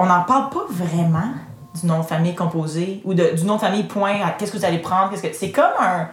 on 0.00 0.06
n'en 0.06 0.22
parle 0.22 0.48
pas 0.48 0.64
vraiment 0.70 1.28
du 1.78 1.86
nom 1.86 1.98
de 1.98 2.04
famille 2.04 2.34
composé 2.34 3.02
ou 3.04 3.12
de, 3.12 3.36
du 3.36 3.44
nom 3.44 3.56
de 3.56 3.60
famille 3.60 3.84
point, 3.84 4.14
qu'est-ce 4.38 4.50
que 4.50 4.56
vous 4.56 4.64
allez 4.64 4.78
prendre, 4.78 5.10
qu'est-ce 5.10 5.22
que 5.22 5.32
c'est 5.34 5.50
comme 5.50 5.64
un, 5.78 6.08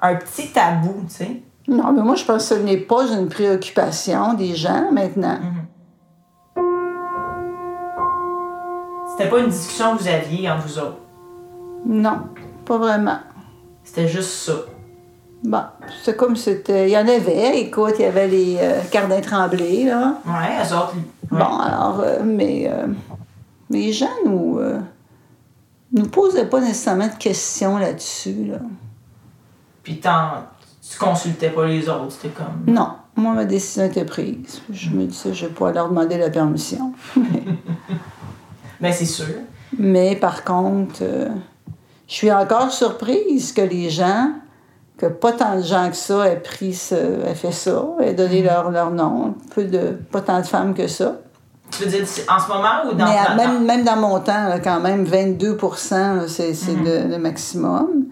un 0.00 0.14
petit 0.14 0.48
tabou, 0.48 1.04
tu 1.06 1.14
sais. 1.14 1.42
Non, 1.68 1.92
mais 1.92 2.02
moi, 2.02 2.14
je 2.14 2.24
pense 2.24 2.48
que 2.48 2.54
ce 2.54 2.60
n'est 2.60 2.78
pas 2.78 3.06
une 3.06 3.28
préoccupation 3.28 4.32
des 4.34 4.54
gens 4.56 4.90
maintenant. 4.90 5.36
Mm-hmm. 5.36 5.66
C'était 9.10 9.28
pas 9.28 9.38
une 9.40 9.48
discussion 9.48 9.96
que 9.96 10.02
vous 10.02 10.08
aviez 10.08 10.50
entre 10.50 10.66
vous 10.66 10.78
autres? 10.78 10.98
Non, 11.84 12.20
pas 12.64 12.78
vraiment. 12.78 13.18
C'était 13.84 14.08
juste 14.08 14.30
ça. 14.30 14.52
Bon, 15.44 15.62
c'est 16.02 16.16
comme 16.16 16.36
c'était. 16.36 16.88
Il 16.88 16.92
y 16.92 16.96
en 16.96 17.06
avait, 17.06 17.60
écoute, 17.60 17.94
il 17.98 18.02
y 18.02 18.06
avait 18.06 18.28
les 18.28 18.56
euh, 18.58 18.80
Cardins 18.90 19.20
Tremblay, 19.20 19.84
là. 19.84 20.14
Ouais, 20.24 20.56
eux 20.64 20.74
autres. 20.74 20.94
ouais. 20.94 21.38
Bon, 21.38 21.58
alors, 21.58 22.00
euh, 22.00 22.18
mais 22.24 22.70
euh, 22.70 22.86
les 23.70 23.92
gens 23.92 24.08
nous. 24.24 24.58
euh, 24.58 24.80
nous 25.92 26.08
posaient 26.08 26.46
pas 26.46 26.60
nécessairement 26.60 27.08
de 27.08 27.14
questions 27.14 27.78
là-dessus, 27.78 28.44
là. 28.46 28.58
Puis 29.82 30.00
tu 30.00 30.98
consultais 30.98 31.50
pas 31.50 31.66
les 31.66 31.88
autres, 31.88 32.12
c'était 32.12 32.34
comme. 32.34 32.64
Non, 32.72 32.90
moi, 33.14 33.32
ma 33.34 33.44
décision 33.44 33.84
était 33.84 34.04
prise. 34.04 34.60
Je 34.70 34.90
me 34.90 35.06
disais, 35.06 35.32
je 35.32 35.46
vais 35.46 35.52
pas 35.52 35.72
leur 35.72 35.88
demander 35.88 36.18
la 36.18 36.30
permission. 36.30 36.92
Ben 38.78 38.92
c'est 38.92 39.06
sûr. 39.06 39.24
Mais 39.78 40.16
par 40.16 40.44
contre, 40.44 40.98
euh, 41.00 41.30
je 42.06 42.12
suis 42.12 42.30
encore 42.30 42.70
surprise 42.70 43.54
que 43.54 43.62
les 43.62 43.88
gens, 43.88 44.32
que 44.98 45.06
pas 45.06 45.32
tant 45.32 45.56
de 45.56 45.62
gens 45.62 45.88
que 45.88 45.96
ça 45.96 46.28
aient 46.28 46.42
pris 46.42 46.74
ce, 46.74 47.24
aient 47.26 47.34
fait 47.34 47.52
ça, 47.52 47.86
aient 48.02 48.12
donné 48.12 48.42
leur, 48.42 48.70
leur 48.70 48.90
nom. 48.90 49.34
Peu 49.54 49.64
de, 49.64 49.98
pas 50.12 50.20
tant 50.20 50.40
de 50.40 50.46
femmes 50.46 50.74
que 50.74 50.88
ça. 50.88 51.16
Tu 51.70 51.82
veux 51.84 51.90
dire 51.90 52.06
en 52.28 52.38
ce 52.40 52.48
moment 52.48 52.90
ou 52.90 52.94
dans 52.94 53.04
Mais 53.06 53.16
dans- 53.28 53.36
même, 53.36 53.64
même 53.64 53.84
dans 53.84 53.96
mon 53.96 54.18
temps, 54.20 54.48
là, 54.48 54.60
quand 54.60 54.80
même, 54.80 55.04
22 55.04 55.58
là, 55.90 56.28
c'est 56.28 56.54
c'est 56.54 56.74
le, 56.76 57.08
le 57.08 57.18
maximum. 57.18 58.06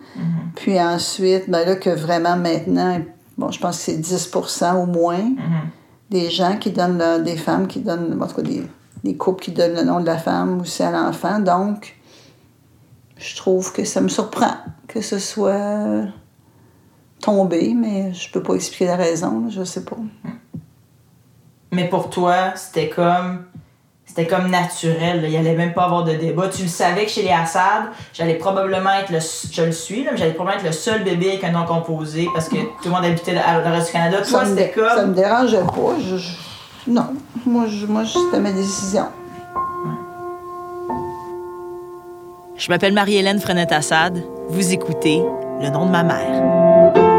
Puis 0.56 0.80
ensuite, 0.80 1.48
ben 1.50 1.64
là, 1.66 1.76
que 1.76 1.90
vraiment 1.90 2.36
maintenant, 2.36 3.00
bon, 3.38 3.50
je 3.50 3.58
pense 3.60 3.76
que 3.78 3.82
c'est 3.84 3.96
10 3.96 4.30
au 4.76 4.86
moins 4.86 5.18
Mhm. 5.18 5.68
des 6.10 6.30
gens 6.30 6.56
qui 6.56 6.70
donnent, 6.72 7.22
des 7.24 7.36
femmes 7.36 7.66
qui 7.66 7.80
donnent, 7.80 8.18
en 8.20 8.26
tout 8.26 8.36
cas, 8.36 8.42
des, 8.42 8.62
des 9.04 9.16
couples 9.16 9.42
qui 9.44 9.52
donnent 9.52 9.74
le 9.74 9.82
nom 9.84 10.00
de 10.00 10.06
la 10.06 10.18
femme 10.18 10.60
aussi 10.60 10.82
à 10.82 10.90
l'enfant. 10.90 11.38
Donc, 11.38 11.96
je 13.16 13.36
trouve 13.36 13.72
que 13.72 13.84
ça 13.84 14.00
me 14.00 14.08
surprend 14.08 14.54
que 14.88 15.00
ce 15.00 15.18
soit 15.18 16.04
tombé, 17.20 17.74
mais 17.74 18.12
je 18.12 18.30
peux 18.30 18.42
pas 18.42 18.54
expliquer 18.54 18.86
la 18.86 18.96
raison, 18.96 19.40
là, 19.40 19.46
je 19.48 19.64
sais 19.64 19.84
pas. 19.84 19.96
Mais 21.74 21.88
pour 21.88 22.08
toi, 22.10 22.52
c'était 22.54 22.88
comme. 22.88 23.44
C'était 24.06 24.26
comme 24.28 24.48
naturel. 24.48 25.22
là. 25.22 25.28
Il 25.28 25.36
allait 25.36 25.54
même 25.56 25.72
pas 25.72 25.84
avoir 25.84 26.04
de 26.04 26.12
débat. 26.12 26.46
Tu 26.48 26.62
le 26.62 26.68
savais 26.68 27.04
que 27.04 27.10
chez 27.10 27.22
les 27.22 27.30
Assad, 27.32 27.84
j'allais 28.12 28.34
probablement 28.34 28.90
être 29.02 29.10
le. 29.10 29.18
Je 29.50 29.62
le 29.62 29.72
suis, 29.72 30.04
là, 30.04 30.10
mais 30.12 30.18
j'allais 30.18 30.34
probablement 30.34 30.60
être 30.62 30.66
le 30.68 30.72
seul 30.72 31.02
bébé 31.02 31.30
avec 31.30 31.42
un 31.44 31.50
nom 31.50 31.64
composé 31.64 32.28
parce 32.32 32.48
que 32.48 32.54
tout 32.56 32.84
le 32.84 32.90
monde 32.90 33.04
habitait 33.04 33.36
à- 33.36 33.60
dans 33.60 33.70
le 33.70 33.74
reste 33.74 33.88
du 33.88 33.92
Canada. 33.94 34.18
Toi, 34.18 34.26
ça, 34.26 34.44
me, 34.44 34.56
c'était 34.56 34.72
ça 34.80 34.94
comme. 34.96 35.10
me 35.10 35.14
dérangeait 35.14 35.58
pas. 35.64 35.94
Je- 35.98 36.16
je- 36.18 36.36
non, 36.86 37.06
moi, 37.44 37.64
je, 37.66 37.86
moi 37.86 38.02
c'était 38.06 38.38
ma 38.40 38.52
décision. 38.52 39.06
Je 42.56 42.68
m'appelle 42.70 42.92
Marie-Hélène 42.92 43.40
Frenette-Assad. 43.40 44.22
Vous 44.48 44.72
écoutez 44.72 45.22
Le 45.60 45.70
nom 45.70 45.86
de 45.86 45.90
ma 45.90 46.02
mère. 46.04 47.13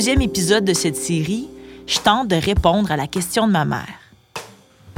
Deuxième 0.00 0.22
épisode 0.22 0.64
de 0.64 0.72
cette 0.72 0.96
série, 0.96 1.46
je 1.86 1.98
tente 1.98 2.26
de 2.26 2.36
répondre 2.36 2.90
à 2.90 2.96
la 2.96 3.06
question 3.06 3.46
de 3.46 3.52
ma 3.52 3.66
mère. 3.66 4.00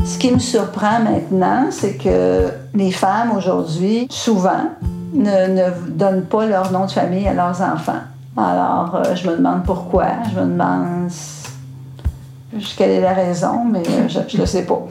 Ce 0.04 0.16
qui 0.16 0.30
me 0.30 0.38
surprend 0.38 1.00
maintenant, 1.00 1.66
c'est 1.72 1.96
que 1.96 2.50
les 2.72 2.92
femmes 2.92 3.32
aujourd'hui, 3.36 4.06
souvent, 4.10 4.70
ne, 5.12 5.48
ne 5.48 5.90
donnent 5.90 6.26
pas 6.26 6.46
leur 6.46 6.70
nom 6.70 6.86
de 6.86 6.92
famille 6.92 7.26
à 7.26 7.34
leurs 7.34 7.60
enfants. 7.60 7.98
Alors, 8.36 8.94
euh, 8.94 9.16
je 9.16 9.28
me 9.28 9.36
demande 9.38 9.64
pourquoi. 9.64 10.06
Je 10.32 10.38
me 10.38 10.46
demande 10.46 11.10
quelle 12.76 12.90
est 12.90 13.00
la 13.00 13.14
raison, 13.14 13.64
mais 13.64 13.80
euh, 13.80 14.08
je 14.08 14.20
ne 14.20 14.40
le 14.42 14.46
sais 14.46 14.64
pas. 14.64 14.86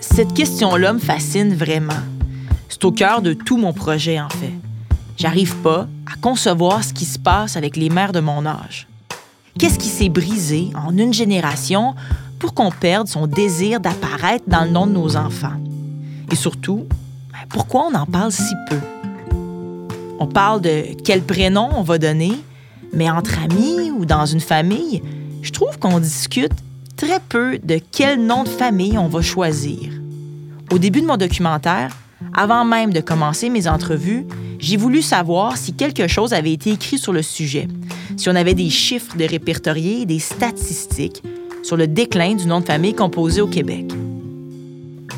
Cette 0.00 0.34
question-là 0.34 0.92
me 0.92 0.98
fascine 0.98 1.54
vraiment. 1.54 2.02
C'est 2.68 2.84
au 2.84 2.92
cœur 2.92 3.22
de 3.22 3.32
tout 3.32 3.56
mon 3.56 3.72
projet, 3.72 4.20
en 4.20 4.28
fait. 4.28 4.52
J'arrive 5.18 5.56
pas 5.56 5.88
à 6.06 6.16
concevoir 6.20 6.84
ce 6.84 6.92
qui 6.92 7.04
se 7.04 7.18
passe 7.18 7.56
avec 7.56 7.76
les 7.76 7.90
mères 7.90 8.12
de 8.12 8.20
mon 8.20 8.46
âge. 8.46 8.86
Qu'est-ce 9.58 9.80
qui 9.80 9.88
s'est 9.88 10.08
brisé 10.08 10.70
en 10.76 10.96
une 10.96 11.12
génération 11.12 11.96
pour 12.38 12.54
qu'on 12.54 12.70
perde 12.70 13.08
son 13.08 13.26
désir 13.26 13.80
d'apparaître 13.80 14.44
dans 14.46 14.62
le 14.62 14.70
nom 14.70 14.86
de 14.86 14.92
nos 14.92 15.16
enfants? 15.16 15.60
Et 16.30 16.36
surtout, 16.36 16.86
ben, 17.32 17.40
pourquoi 17.48 17.88
on 17.90 17.94
en 17.96 18.06
parle 18.06 18.30
si 18.30 18.54
peu? 18.70 18.78
On 20.20 20.28
parle 20.28 20.60
de 20.60 20.84
quel 21.02 21.22
prénom 21.22 21.68
on 21.74 21.82
va 21.82 21.98
donner, 21.98 22.34
mais 22.92 23.10
entre 23.10 23.42
amis 23.42 23.90
ou 23.90 24.04
dans 24.04 24.24
une 24.24 24.40
famille, 24.40 25.02
je 25.42 25.50
trouve 25.50 25.80
qu'on 25.80 25.98
discute 25.98 26.52
très 26.96 27.18
peu 27.28 27.58
de 27.58 27.80
quel 27.90 28.24
nom 28.24 28.44
de 28.44 28.48
famille 28.48 28.96
on 28.96 29.08
va 29.08 29.20
choisir. 29.20 29.90
Au 30.70 30.78
début 30.78 31.00
de 31.00 31.06
mon 31.06 31.16
documentaire, 31.16 31.96
avant 32.34 32.64
même 32.64 32.92
de 32.92 33.00
commencer 33.00 33.48
mes 33.48 33.68
entrevues, 33.68 34.26
j'ai 34.58 34.76
voulu 34.76 35.02
savoir 35.02 35.56
si 35.56 35.72
quelque 35.72 36.08
chose 36.08 36.32
avait 36.32 36.52
été 36.52 36.70
écrit 36.70 36.98
sur 36.98 37.12
le 37.12 37.22
sujet, 37.22 37.68
si 38.16 38.28
on 38.28 38.34
avait 38.34 38.54
des 38.54 38.70
chiffres 38.70 39.16
de 39.16 39.24
répertoriés 39.24 40.06
des 40.06 40.18
statistiques 40.18 41.22
sur 41.62 41.76
le 41.76 41.86
déclin 41.86 42.34
du 42.34 42.46
nom 42.46 42.60
de 42.60 42.64
famille 42.64 42.94
composé 42.94 43.40
au 43.40 43.46
Québec. 43.46 43.86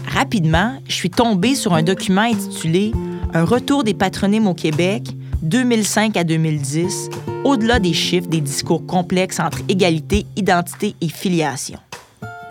Rapidement, 0.08 0.74
je 0.88 0.94
suis 0.94 1.10
tombée 1.10 1.54
sur 1.54 1.74
un 1.74 1.82
document 1.82 2.22
intitulé 2.22 2.92
Un 3.32 3.44
retour 3.44 3.84
des 3.84 3.94
patronymes 3.94 4.48
au 4.48 4.54
Québec 4.54 5.04
2005 5.42 6.16
à 6.16 6.24
2010, 6.24 7.08
au-delà 7.44 7.78
des 7.78 7.92
chiffres 7.92 8.28
des 8.28 8.40
discours 8.40 8.84
complexes 8.86 9.40
entre 9.40 9.60
égalité, 9.68 10.26
identité 10.36 10.94
et 11.00 11.08
filiation. 11.08 11.78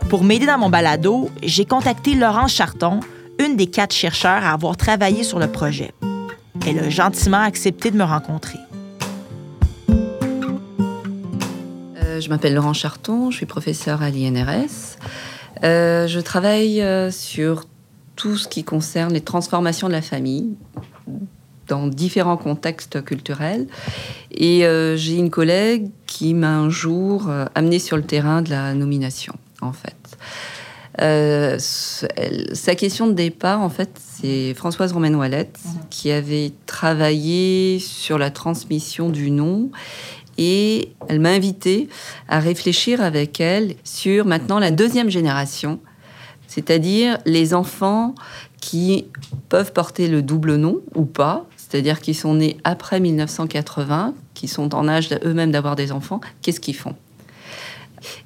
Pour 0.09 0.23
m'aider 0.23 0.47
dans 0.47 0.57
mon 0.57 0.69
balado, 0.69 1.29
j'ai 1.43 1.65
contacté 1.65 2.15
Laurence 2.15 2.53
Charton, 2.53 2.99
une 3.39 3.55
des 3.55 3.67
quatre 3.67 3.93
chercheurs 3.93 4.43
à 4.43 4.51
avoir 4.51 4.77
travaillé 4.77 5.23
sur 5.23 5.39
le 5.39 5.47
projet. 5.47 5.91
Elle 6.67 6.79
a 6.79 6.89
gentiment 6.89 7.41
accepté 7.41 7.89
de 7.89 7.97
me 7.97 8.03
rencontrer. 8.03 8.59
Euh, 11.97 12.19
je 12.19 12.29
m'appelle 12.29 12.53
Laurent 12.53 12.73
Charton, 12.73 13.31
je 13.31 13.37
suis 13.37 13.45
professeur 13.45 14.03
à 14.03 14.09
l'INRS. 14.09 14.97
Euh, 15.63 16.07
je 16.07 16.19
travaille 16.19 16.81
euh, 16.81 17.11
sur 17.11 17.63
tout 18.15 18.37
ce 18.37 18.47
qui 18.47 18.63
concerne 18.63 19.13
les 19.13 19.21
transformations 19.21 19.87
de 19.87 19.93
la 19.93 20.01
famille 20.01 20.55
dans 21.67 21.87
différents 21.87 22.37
contextes 22.37 23.03
culturels. 23.03 23.67
Et 24.31 24.63
j'ai 24.95 25.15
une 25.15 25.29
collègue 25.29 25.89
qui 26.05 26.33
m'a 26.33 26.57
un 26.57 26.69
jour 26.69 27.29
euh, 27.29 27.45
amené 27.55 27.79
sur 27.79 27.95
le 27.95 28.03
terrain 28.03 28.41
de 28.41 28.49
la 28.49 28.73
nomination, 28.73 29.33
en 29.61 29.71
fait. 29.71 29.95
Euh, 31.01 31.57
sa 31.59 32.75
question 32.75 33.07
de 33.07 33.13
départ, 33.13 33.61
en 33.61 33.69
fait, 33.69 33.89
c'est 33.97 34.53
Françoise 34.53 34.91
Romaine 34.91 35.15
Ouellette 35.15 35.59
qui 35.89 36.11
avait 36.11 36.51
travaillé 36.65 37.79
sur 37.79 38.17
la 38.17 38.31
transmission 38.31 39.09
du 39.09 39.31
nom 39.31 39.71
et 40.37 40.93
elle 41.07 41.19
m'a 41.19 41.29
invité 41.29 41.89
à 42.27 42.39
réfléchir 42.39 43.01
avec 43.01 43.39
elle 43.39 43.75
sur 43.83 44.25
maintenant 44.25 44.59
la 44.59 44.71
deuxième 44.71 45.09
génération, 45.09 45.79
c'est-à-dire 46.47 47.17
les 47.25 47.53
enfants 47.53 48.15
qui 48.59 49.05
peuvent 49.47 49.71
porter 49.71 50.07
le 50.07 50.21
double 50.21 50.55
nom 50.55 50.79
ou 50.95 51.05
pas, 51.05 51.45
c'est-à-dire 51.55 52.01
qui 52.01 52.13
sont 52.13 52.35
nés 52.35 52.57
après 52.63 52.99
1980, 52.99 54.13
qui 54.33 54.47
sont 54.47 54.73
en 54.75 54.87
âge 54.87 55.09
eux-mêmes 55.23 55.51
d'avoir 55.51 55.75
des 55.75 55.91
enfants, 55.91 56.19
qu'est-ce 56.41 56.59
qu'ils 56.59 56.75
font? 56.75 56.95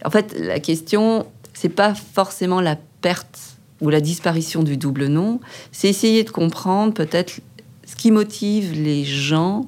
En 0.06 0.10
fait, 0.10 0.36
la 0.40 0.60
question, 0.60 1.26
c'est 1.64 1.70
pas 1.70 1.96
forcément 1.96 2.60
la 2.60 2.76
perte 2.76 3.40
ou 3.80 3.90
la 3.90 4.02
disparition 4.02 4.64
du 4.64 4.76
double 4.76 5.06
nom, 5.06 5.40
c'est 5.72 5.88
essayer 5.88 6.26
de 6.26 6.30
comprendre 6.30 6.94
peut-être 6.94 7.40
ce 7.86 7.96
qui 7.96 8.12
motive 8.12 8.74
les 8.74 9.06
gens 9.06 9.68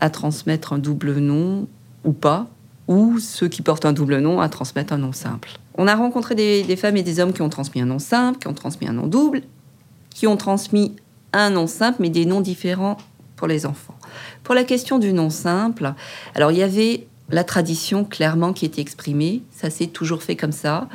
à 0.00 0.10
transmettre 0.10 0.74
un 0.74 0.78
double 0.78 1.14
nom 1.16 1.66
ou 2.04 2.12
pas, 2.12 2.46
ou 2.88 3.18
ceux 3.18 3.48
qui 3.48 3.62
portent 3.62 3.86
un 3.86 3.94
double 3.94 4.18
nom 4.18 4.42
à 4.42 4.50
transmettre 4.50 4.92
un 4.92 4.98
nom 4.98 5.12
simple. 5.12 5.52
On 5.78 5.86
a 5.86 5.94
rencontré 5.94 6.34
des, 6.34 6.62
des 6.62 6.76
femmes 6.76 6.98
et 6.98 7.02
des 7.02 7.20
hommes 7.20 7.32
qui 7.32 7.40
ont 7.40 7.48
transmis 7.48 7.80
un 7.80 7.86
nom 7.86 7.98
simple, 7.98 8.38
qui 8.38 8.46
ont 8.46 8.52
transmis 8.52 8.86
un 8.86 8.92
nom 8.92 9.06
double, 9.06 9.40
qui 10.10 10.26
ont 10.26 10.36
transmis 10.36 10.94
un 11.32 11.48
nom 11.48 11.66
simple, 11.66 12.02
mais 12.02 12.10
des 12.10 12.26
noms 12.26 12.42
différents 12.42 12.98
pour 13.36 13.46
les 13.48 13.64
enfants. 13.64 13.96
Pour 14.44 14.54
la 14.54 14.64
question 14.64 14.98
du 14.98 15.14
nom 15.14 15.30
simple, 15.30 15.94
alors 16.34 16.52
il 16.52 16.58
y 16.58 16.62
avait 16.62 17.06
la 17.32 17.44
tradition 17.44 18.04
clairement 18.04 18.52
qui 18.52 18.64
était 18.64 18.80
exprimée. 18.80 19.42
Ça 19.50 19.70
s'est 19.70 19.86
toujours 19.86 20.22
fait 20.22 20.36
comme 20.36 20.52
ça. 20.52 20.88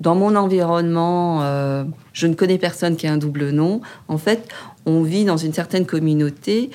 Dans 0.00 0.14
mon 0.14 0.36
environnement, 0.36 1.42
euh, 1.42 1.84
je 2.12 2.26
ne 2.26 2.34
connais 2.34 2.58
personne 2.58 2.96
qui 2.96 3.06
a 3.06 3.12
un 3.12 3.18
double 3.18 3.50
nom. 3.50 3.80
En 4.08 4.18
fait, 4.18 4.48
on 4.86 5.02
vit 5.02 5.24
dans 5.24 5.36
une 5.36 5.52
certaine 5.52 5.86
communauté 5.86 6.70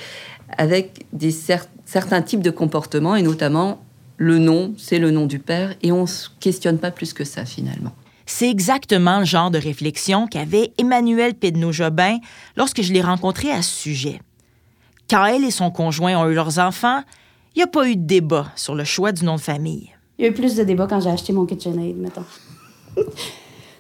avec 0.58 1.06
des 1.14 1.32
certains 1.32 2.22
types 2.22 2.42
de 2.42 2.52
comportements 2.52 3.16
et 3.16 3.22
notamment 3.22 3.84
le 4.18 4.38
nom, 4.38 4.74
c'est 4.78 5.00
le 5.00 5.12
nom 5.12 5.26
du 5.26 5.40
père 5.40 5.76
et 5.82 5.92
on 5.92 6.04
ne 6.04 6.08
se 6.08 6.30
questionne 6.40 6.78
pas 6.78 6.92
plus 6.92 7.14
que 7.14 7.24
ça 7.24 7.46
finalement. 7.46 7.92
C'est 8.26 8.50
exactement 8.50 9.20
le 9.20 9.26
genre 9.26 9.52
de 9.52 9.58
réflexion 9.58 10.28
qu'avait 10.28 10.72
Emmanuel 10.78 11.34
Pedneau-Jobin 11.34 12.20
lorsque 12.56 12.82
je 12.82 12.94
l'ai 12.94 13.02
rencontré 13.02 13.52
à 13.52 13.62
ce 13.62 13.76
sujet. 13.76 14.22
Quand 15.10 15.26
elle 15.26 15.44
et 15.44 15.52
son 15.52 15.72
conjoint 15.72 16.16
ont 16.16 16.30
eu 16.30 16.34
leurs 16.34 16.60
enfants, 16.60 17.04
il 17.56 17.60
n'y 17.60 17.64
a 17.64 17.68
pas 17.68 17.88
eu 17.88 17.96
de 17.96 18.06
débat 18.06 18.48
sur 18.56 18.76
le 18.76 18.84
choix 18.84 19.12
du 19.12 19.26
nom 19.26 19.36
de 19.36 19.42
famille. 19.42 19.92
Il 20.18 20.26
y 20.26 20.28
a 20.28 20.32
eu 20.32 20.34
plus 20.34 20.56
de 20.56 20.64
débats 20.64 20.88
quand 20.88 21.00
j'ai 21.00 21.10
acheté 21.10 21.34
mon 21.34 21.46
KitchenAid, 21.46 21.98
mettons. 21.98 22.24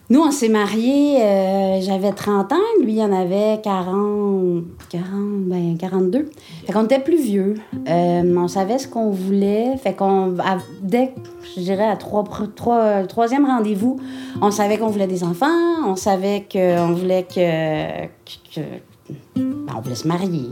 Nous, 0.10 0.20
on 0.20 0.32
s'est 0.32 0.50
mariés, 0.50 1.24
euh, 1.24 1.82
j'avais 1.82 2.12
30 2.12 2.52
ans, 2.52 2.58
lui, 2.84 2.96
il 2.96 3.02
en 3.02 3.14
avait 3.14 3.62
40, 3.64 4.64
40, 4.90 5.06
ben 5.46 5.78
42. 5.78 6.30
Fait 6.66 6.74
qu'on 6.74 6.84
était 6.84 7.00
plus 7.00 7.22
vieux. 7.22 7.56
Euh, 7.88 8.36
on 8.38 8.48
savait 8.50 8.78
ce 8.78 8.88
qu'on 8.88 9.12
voulait. 9.12 9.78
Fait 9.78 9.94
qu'on, 9.94 10.36
dès, 10.82 11.14
je 11.56 11.62
dirais, 11.62 11.88
à 11.88 11.96
trois, 11.96 12.26
trois, 12.56 13.04
troisième 13.04 13.46
rendez-vous, 13.46 14.00
on 14.42 14.52
savait 14.52 14.78
qu'on 14.78 14.90
voulait 14.90 15.08
des 15.08 15.24
enfants, 15.24 15.48
on 15.88 15.96
savait 15.96 16.46
qu'on 16.52 16.92
voulait 16.92 17.24
que, 17.24 18.02
ben, 19.36 19.74
on 19.76 19.82
voulait 19.82 19.96
se 19.96 20.08
marier. 20.08 20.44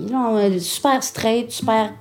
super 0.60 1.04
straight, 1.04 1.52
super 1.52 1.92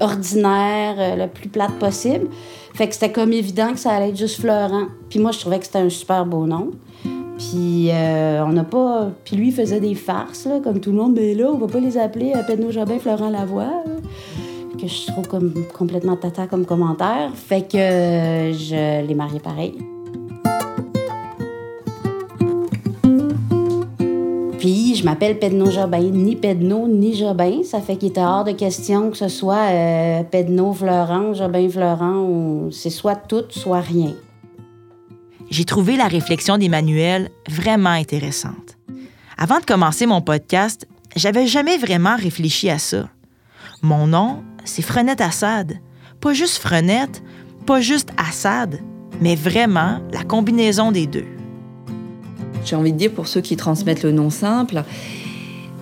ordinaire, 0.00 0.94
euh, 0.98 1.16
le 1.16 1.28
plus 1.28 1.48
plate 1.48 1.74
possible. 1.78 2.28
Fait 2.74 2.88
que 2.88 2.94
c'était 2.94 3.12
comme 3.12 3.32
évident 3.32 3.72
que 3.72 3.78
ça 3.78 3.90
allait 3.92 4.10
être 4.10 4.16
juste 4.16 4.40
Florent. 4.40 4.86
Puis 5.08 5.18
moi, 5.18 5.32
je 5.32 5.40
trouvais 5.40 5.58
que 5.58 5.66
c'était 5.66 5.78
un 5.78 5.90
super 5.90 6.24
beau 6.24 6.46
nom. 6.46 6.70
Puis 7.38 7.90
euh, 7.90 8.44
on 8.44 8.52
n'a 8.52 8.64
pas. 8.64 9.10
Puis 9.24 9.36
lui, 9.36 9.48
il 9.48 9.54
faisait 9.54 9.80
des 9.80 9.94
farces, 9.94 10.46
là, 10.46 10.60
comme 10.60 10.80
tout 10.80 10.90
le 10.90 10.96
monde. 10.96 11.14
Mais 11.14 11.34
là, 11.34 11.50
on 11.52 11.58
va 11.58 11.66
pas 11.66 11.80
les 11.80 11.98
appeler 11.98 12.32
euh, 12.34 12.42
Pedno 12.46 12.70
Jobin, 12.70 12.98
Florent 12.98 13.30
Lavoie. 13.30 13.84
Que 14.80 14.86
je 14.88 15.06
trouve 15.06 15.28
comme 15.28 15.52
complètement 15.72 16.16
tata 16.16 16.46
comme 16.46 16.64
commentaire. 16.64 17.30
Fait 17.34 17.62
que 17.62 17.78
je 17.78 19.06
l'ai 19.06 19.14
marié 19.14 19.38
pareil. 19.38 19.74
Puis, 24.62 24.94
je 24.94 25.04
m'appelle 25.04 25.40
Pedno 25.40 25.72
Jobin, 25.72 26.12
ni 26.12 26.36
Pedno, 26.36 26.86
ni 26.86 27.16
Jobin. 27.16 27.64
Ça 27.64 27.80
fait 27.80 27.96
qu'il 27.96 28.10
était 28.10 28.20
hors 28.20 28.44
de 28.44 28.52
question 28.52 29.10
que 29.10 29.16
ce 29.16 29.26
soit 29.26 29.72
euh, 29.72 30.22
Pedno 30.22 30.72
Florent, 30.72 31.34
Jobin 31.34 31.68
Florent, 31.68 32.20
ou 32.20 32.68
c'est 32.70 32.88
soit 32.88 33.16
tout, 33.16 33.42
soit 33.50 33.80
rien. 33.80 34.14
J'ai 35.50 35.64
trouvé 35.64 35.96
la 35.96 36.06
réflexion 36.06 36.58
d'Emmanuel 36.58 37.30
vraiment 37.48 37.90
intéressante. 37.90 38.78
Avant 39.36 39.58
de 39.58 39.64
commencer 39.64 40.06
mon 40.06 40.20
podcast, 40.20 40.86
j'avais 41.16 41.48
jamais 41.48 41.76
vraiment 41.76 42.14
réfléchi 42.14 42.70
à 42.70 42.78
ça. 42.78 43.08
Mon 43.82 44.06
nom, 44.06 44.44
c'est 44.64 44.82
Frenette 44.82 45.22
Assad. 45.22 45.80
Pas 46.20 46.34
juste 46.34 46.58
Frenette, 46.58 47.20
pas 47.66 47.80
juste 47.80 48.10
Assad, 48.16 48.78
mais 49.20 49.34
vraiment 49.34 49.98
la 50.12 50.22
combinaison 50.22 50.92
des 50.92 51.08
deux 51.08 51.26
j'ai 52.64 52.76
envie 52.76 52.92
de 52.92 52.98
dire, 52.98 53.10
pour 53.10 53.26
ceux 53.26 53.40
qui 53.40 53.56
transmettent 53.56 54.02
le 54.02 54.12
nom 54.12 54.30
simple. 54.30 54.82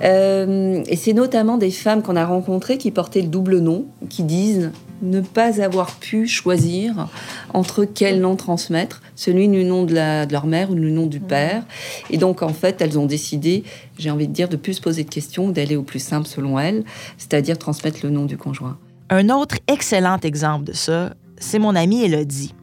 Euh, 0.02 0.82
et 0.86 0.96
c'est 0.96 1.12
notamment 1.12 1.58
des 1.58 1.70
femmes 1.70 2.02
qu'on 2.02 2.16
a 2.16 2.24
rencontrées 2.24 2.78
qui 2.78 2.90
portaient 2.90 3.20
le 3.20 3.28
double 3.28 3.58
nom, 3.58 3.86
qui 4.08 4.22
disent 4.22 4.70
ne 5.02 5.20
pas 5.20 5.62
avoir 5.62 5.92
pu 5.96 6.26
choisir 6.26 7.08
entre 7.54 7.84
quel 7.84 8.20
nom 8.20 8.36
transmettre, 8.36 9.02
celui 9.16 9.48
du 9.48 9.64
nom 9.64 9.84
de, 9.84 9.94
la, 9.94 10.26
de 10.26 10.32
leur 10.32 10.46
mère 10.46 10.70
ou 10.70 10.74
le 10.74 10.90
nom 10.90 11.06
du 11.06 11.20
père. 11.20 11.62
Et 12.10 12.18
donc, 12.18 12.42
en 12.42 12.52
fait, 12.52 12.80
elles 12.80 12.98
ont 12.98 13.06
décidé, 13.06 13.64
j'ai 13.98 14.10
envie 14.10 14.28
de 14.28 14.32
dire, 14.32 14.48
de 14.48 14.56
plus 14.56 14.74
se 14.74 14.80
poser 14.80 15.04
de 15.04 15.10
questions, 15.10 15.48
d'aller 15.48 15.76
au 15.76 15.82
plus 15.82 16.00
simple 16.00 16.26
selon 16.26 16.58
elles, 16.58 16.84
c'est-à-dire 17.16 17.58
transmettre 17.58 18.00
le 18.02 18.10
nom 18.10 18.24
du 18.24 18.36
conjoint. 18.36 18.78
Un 19.08 19.28
autre 19.30 19.56
excellent 19.68 20.18
exemple 20.22 20.64
de 20.64 20.72
ça, 20.72 21.14
c'est 21.38 21.58
mon 21.58 21.74
amie 21.74 22.04
Elodie. 22.04 22.54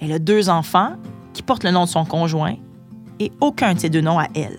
Elle 0.00 0.12
a 0.12 0.18
deux 0.18 0.48
enfants 0.48 0.92
qui 1.34 1.42
portent 1.42 1.64
le 1.64 1.72
nom 1.72 1.84
de 1.84 1.90
son 1.90 2.04
conjoint 2.04 2.56
et 3.20 3.30
aucun 3.40 3.74
de 3.74 3.78
ces 3.78 3.90
deux 3.90 4.00
noms 4.00 4.18
à 4.18 4.26
elle. 4.34 4.58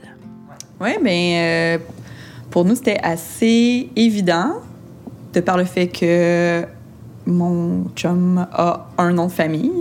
Oui, 0.79 0.91
mais 1.01 1.77
euh, 1.79 1.83
pour 2.49 2.63
nous, 2.63 2.75
c'était 2.75 2.99
assez 3.03 3.89
évident, 3.95 4.53
de 5.33 5.39
par 5.41 5.57
le 5.57 5.65
fait 5.65 5.87
que 5.87 6.65
mon 7.25 7.85
chum 7.95 8.47
a 8.51 8.87
un 8.97 9.11
nom 9.11 9.27
de 9.27 9.31
famille. 9.31 9.71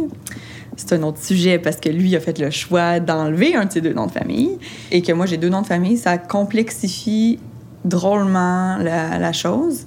C'est 0.76 0.94
un 0.94 1.02
autre 1.02 1.22
sujet 1.22 1.58
parce 1.58 1.76
que 1.76 1.90
lui 1.90 2.16
a 2.16 2.20
fait 2.20 2.38
le 2.38 2.50
choix 2.50 3.00
d'enlever 3.00 3.54
un 3.54 3.66
de 3.66 3.72
ses 3.72 3.80
deux 3.80 3.92
noms 3.92 4.06
de 4.06 4.12
famille 4.12 4.58
et 4.90 5.02
que 5.02 5.12
moi 5.12 5.26
j'ai 5.26 5.36
deux 5.36 5.50
noms 5.50 5.60
de 5.62 5.66
famille, 5.66 5.98
ça 5.98 6.16
complexifie 6.16 7.38
drôlement 7.84 8.78
la, 8.78 9.32
chose. 9.32 9.86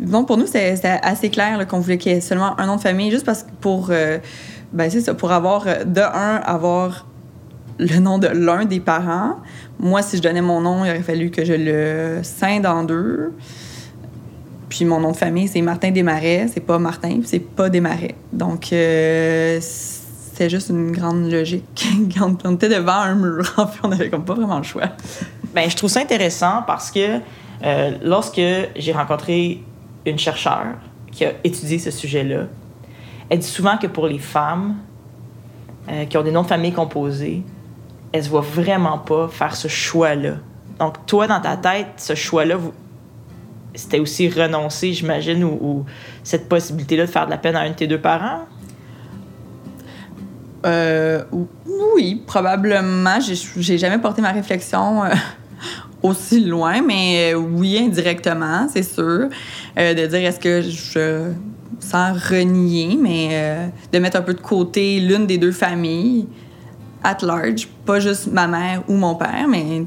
Donc 0.00 0.26
pour 0.26 0.36
nous, 0.36 0.46
c'est 0.46 0.80
assez 0.84 1.30
clair 1.30 1.66
qu'on 1.66 1.80
voulait 1.80 1.98
qu'il 1.98 2.12
y 2.12 2.14
ait 2.14 2.20
seulement 2.20 2.58
un 2.58 2.66
nom 2.66 2.76
de 2.76 2.80
famille, 2.80 3.10
juste 3.10 3.26
parce 3.26 3.42
que 3.42 3.50
pour, 3.60 3.88
euh, 3.90 4.18
ben 4.72 4.90
pour 5.16 5.32
avoir 5.32 5.64
de 5.84 6.00
un, 6.00 6.36
avoir 6.36 7.07
le 7.78 7.98
nom 7.98 8.18
de 8.18 8.26
l'un 8.26 8.64
des 8.64 8.80
parents. 8.80 9.36
Moi, 9.78 10.02
si 10.02 10.16
je 10.16 10.22
donnais 10.22 10.42
mon 10.42 10.60
nom, 10.60 10.84
il 10.84 10.90
aurait 10.90 11.02
fallu 11.02 11.30
que 11.30 11.44
je 11.44 11.52
le 11.52 12.20
scinde 12.22 12.66
en 12.66 12.84
deux. 12.84 13.32
Puis 14.68 14.84
mon 14.84 15.00
nom 15.00 15.12
de 15.12 15.16
famille, 15.16 15.48
c'est 15.48 15.62
Martin 15.62 15.90
Desmarais. 15.90 16.46
C'est 16.52 16.60
pas 16.60 16.78
Martin, 16.78 17.20
c'est 17.24 17.38
pas 17.38 17.70
Desmarais. 17.70 18.14
Donc, 18.32 18.72
euh, 18.72 19.58
c'est 19.60 20.50
juste 20.50 20.68
une 20.70 20.92
grande 20.92 21.30
logique. 21.30 21.88
On 22.44 22.54
était 22.54 22.68
devant 22.68 22.92
un 22.92 23.14
mur, 23.14 23.54
en 23.56 23.66
fait, 23.66 23.80
on 23.82 23.90
avait 23.90 24.10
comme 24.10 24.24
pas 24.24 24.34
vraiment 24.34 24.58
le 24.58 24.64
choix. 24.64 24.90
Ben, 25.54 25.68
je 25.68 25.76
trouve 25.76 25.90
ça 25.90 26.00
intéressant 26.00 26.62
parce 26.66 26.90
que 26.90 27.18
euh, 27.64 27.90
lorsque 28.02 28.40
j'ai 28.76 28.92
rencontré 28.92 29.62
une 30.06 30.18
chercheure 30.18 30.76
qui 31.10 31.24
a 31.24 31.32
étudié 31.42 31.78
ce 31.78 31.90
sujet-là, 31.90 32.44
elle 33.30 33.38
dit 33.38 33.46
souvent 33.46 33.76
que 33.78 33.86
pour 33.86 34.06
les 34.06 34.18
femmes 34.18 34.76
euh, 35.88 36.04
qui 36.04 36.16
ont 36.16 36.22
des 36.22 36.30
noms 36.30 36.42
de 36.42 36.46
famille 36.46 36.72
composés, 36.72 37.42
elle 38.12 38.24
se 38.24 38.28
voit 38.28 38.40
vraiment 38.40 38.98
pas 38.98 39.28
faire 39.28 39.54
ce 39.54 39.68
choix-là. 39.68 40.36
Donc, 40.78 41.06
toi, 41.06 41.26
dans 41.26 41.40
ta 41.40 41.56
tête, 41.56 41.88
ce 41.96 42.14
choix-là, 42.14 42.56
c'était 43.74 43.98
aussi 43.98 44.28
renoncer, 44.28 44.92
j'imagine, 44.92 45.44
ou, 45.44 45.84
cette 46.22 46.48
possibilité-là 46.48 47.06
de 47.06 47.10
faire 47.10 47.26
de 47.26 47.30
la 47.30 47.38
peine 47.38 47.56
à 47.56 47.60
un 47.60 47.70
de 47.70 47.74
tes 47.74 47.86
deux 47.86 48.00
parents? 48.00 48.46
Euh, 50.66 51.22
oui, 51.94 52.22
probablement. 52.26 53.18
J'ai 53.20 53.78
jamais 53.78 53.98
porté 53.98 54.22
ma 54.22 54.32
réflexion 54.32 55.04
euh, 55.04 55.10
aussi 56.02 56.44
loin, 56.44 56.82
mais 56.82 57.32
euh, 57.32 57.36
oui, 57.36 57.78
indirectement, 57.78 58.66
c'est 58.72 58.82
sûr. 58.82 59.28
de 59.76 60.06
dire 60.06 60.28
est-ce 60.28 60.40
que 60.40 60.62
je, 60.62 61.30
sans 61.78 62.12
renier, 62.12 62.98
mais 63.00 63.70
de 63.92 63.98
mettre 63.98 64.16
un 64.16 64.22
peu 64.22 64.34
de 64.34 64.40
côté 64.40 64.98
l'une 65.00 65.26
des 65.26 65.38
deux 65.38 65.52
familles, 65.52 66.26
at 67.02 67.18
large, 67.22 67.68
pas 67.84 68.00
juste 68.00 68.28
ma 68.32 68.46
mère 68.46 68.82
ou 68.88 68.94
mon 68.94 69.14
père, 69.14 69.46
mais 69.48 69.84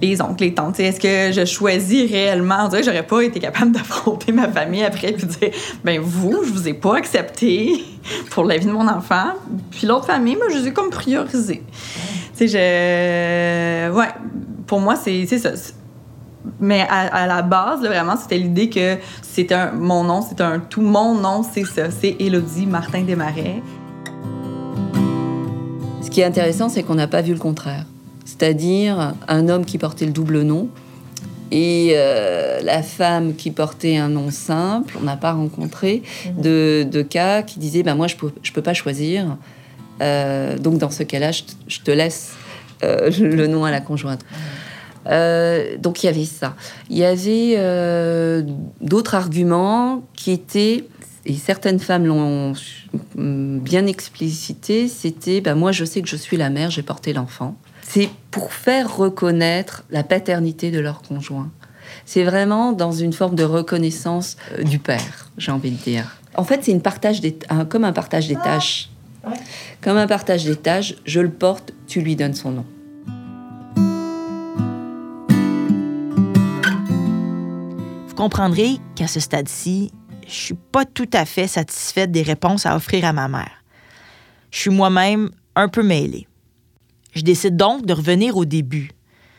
les 0.00 0.20
oncles, 0.22 0.44
les 0.44 0.54
tantes. 0.54 0.80
Est-ce 0.80 1.00
que 1.00 1.32
je 1.32 1.44
choisis 1.44 2.10
réellement? 2.10 2.64
On 2.64 2.68
dirait 2.68 2.80
que 2.80 2.86
j'aurais 2.86 3.06
pas 3.06 3.22
été 3.22 3.40
capable 3.40 3.72
d'affronter 3.72 4.32
ma 4.32 4.48
famille 4.48 4.84
après 4.84 5.10
et 5.10 5.12
dire 5.12 5.50
ben 5.84 6.00
vous, 6.00 6.42
je 6.44 6.52
vous 6.52 6.68
ai 6.68 6.74
pas 6.74 6.96
accepté 6.96 7.84
pour 8.30 8.44
la 8.44 8.56
vie 8.56 8.66
de 8.66 8.72
mon 8.72 8.88
enfant. 8.88 9.34
Puis 9.70 9.86
l'autre 9.86 10.06
famille, 10.06 10.36
moi, 10.36 10.46
je 10.50 10.58
les 10.58 10.68
ai 10.68 10.72
comme 10.72 10.90
priorisé. 10.90 11.62
Tu 12.36 12.48
je. 12.48 13.90
Ouais, 13.90 14.08
pour 14.66 14.80
moi, 14.80 14.96
c'est 14.96 15.26
ça. 15.26 15.50
Mais 16.58 16.86
à, 16.88 17.26
la 17.26 17.42
base, 17.42 17.80
vraiment, 17.80 18.16
c'était 18.16 18.38
l'idée 18.38 18.70
que 18.70 18.96
un, 19.52 19.72
mon 19.72 20.04
nom, 20.04 20.22
c'est 20.26 20.40
un 20.40 20.58
tout. 20.58 20.80
Mon 20.80 21.14
nom, 21.14 21.42
c'est 21.42 21.64
ça. 21.64 21.90
C'est 21.90 22.16
Élodie 22.18 22.66
Martin 22.66 23.02
Desmarais. 23.02 23.62
Ce 26.10 26.14
qui 26.16 26.22
est 26.22 26.24
intéressant, 26.24 26.68
c'est 26.68 26.82
qu'on 26.82 26.96
n'a 26.96 27.06
pas 27.06 27.22
vu 27.22 27.32
le 27.32 27.38
contraire. 27.38 27.84
C'est-à-dire 28.24 29.14
un 29.28 29.48
homme 29.48 29.64
qui 29.64 29.78
portait 29.78 30.06
le 30.06 30.10
double 30.10 30.42
nom 30.42 30.68
et 31.52 31.92
euh, 31.94 32.60
la 32.64 32.82
femme 32.82 33.36
qui 33.36 33.52
portait 33.52 33.96
un 33.96 34.08
nom 34.08 34.32
simple. 34.32 34.96
On 35.00 35.04
n'a 35.04 35.16
pas 35.16 35.30
rencontré 35.30 36.02
mhm. 36.26 36.42
de, 36.90 37.02
cas 37.02 37.42
qui 37.42 37.60
disaient 37.60 37.84
ben, 37.84 37.94
Moi, 37.94 38.08
je 38.08 38.16
ne 38.16 38.18
peux, 38.22 38.32
je 38.42 38.50
peux 38.50 38.60
pas 38.60 38.74
choisir. 38.74 39.36
Euh, 40.02 40.58
donc, 40.58 40.78
dans 40.78 40.90
ce 40.90 41.04
cas-là, 41.04 41.30
je, 41.30 41.78
te 41.78 41.92
laisse 41.92 42.32
euh, 42.82 43.08
le 43.20 43.46
nom 43.46 43.64
à 43.64 43.70
la 43.70 43.80
conjointe. 43.80 44.24
donc 45.06 46.02
il 46.02 46.06
y 46.06 46.08
avait 46.08 46.24
ça. 46.24 46.56
Il 46.88 46.98
y 46.98 47.04
avait 47.04 48.44
d'autres 48.80 49.14
arguments 49.14 50.02
qui 50.14 50.32
étaient 50.32 50.86
et 51.26 51.34
certaines 51.34 51.78
femmes 51.80 52.06
l'ont 52.06 52.54
bien 53.16 53.86
explicité, 53.86 54.88
c'était 54.88 55.40
bah, 55.40 55.54
moi 55.54 55.72
je 55.72 55.84
sais 55.84 56.00
que 56.02 56.08
je 56.08 56.16
suis 56.16 56.36
la 56.36 56.50
mère, 56.50 56.70
j'ai 56.70 56.82
porté 56.82 57.12
l'enfant. 57.12 57.56
C'est 57.82 58.08
pour 58.30 58.52
faire 58.52 58.96
reconnaître 58.96 59.84
la 59.90 60.02
paternité 60.04 60.70
de 60.70 60.78
leur 60.80 61.02
conjoint. 61.02 61.50
C'est 62.06 62.22
vraiment 62.24 62.72
dans 62.72 62.92
une 62.92 63.12
forme 63.12 63.34
de 63.34 63.42
reconnaissance 63.44 64.36
euh, 64.58 64.62
du 64.62 64.78
père, 64.78 65.30
j'ai 65.38 65.50
envie 65.52 65.72
de 65.72 65.76
dire. 65.76 66.16
En 66.36 66.44
fait, 66.44 66.60
c'est 66.64 66.70
une 66.70 66.82
partage 66.82 67.20
des, 67.20 67.36
un- 67.48 67.64
comme 67.64 67.84
un 67.84 67.92
partage 67.92 68.28
des 68.28 68.36
tâches. 68.36 68.88
Ouais. 69.26 69.34
Comme 69.80 69.96
un 69.96 70.06
partage 70.06 70.44
des 70.44 70.54
tâches, 70.56 70.94
je 71.04 71.20
le 71.20 71.30
porte, 71.30 71.72
tu 71.88 72.00
lui 72.00 72.14
donnes 72.16 72.34
son 72.34 72.52
nom. 72.52 72.64
Vous 78.08 78.14
comprendrez 78.14 78.76
qu'à 78.94 79.06
ce 79.06 79.20
stade-ci, 79.20 79.92
je 80.30 80.36
suis 80.36 80.54
pas 80.54 80.84
tout 80.84 81.10
à 81.12 81.24
fait 81.24 81.46
satisfaite 81.46 82.12
des 82.12 82.22
réponses 82.22 82.66
à 82.66 82.76
offrir 82.76 83.04
à 83.04 83.12
ma 83.12 83.28
mère. 83.28 83.64
Je 84.50 84.58
suis 84.58 84.70
moi-même 84.70 85.30
un 85.56 85.68
peu 85.68 85.82
mêlée. 85.82 86.28
Je 87.12 87.22
décide 87.22 87.56
donc 87.56 87.84
de 87.84 87.92
revenir 87.92 88.36
au 88.36 88.44
début. 88.44 88.90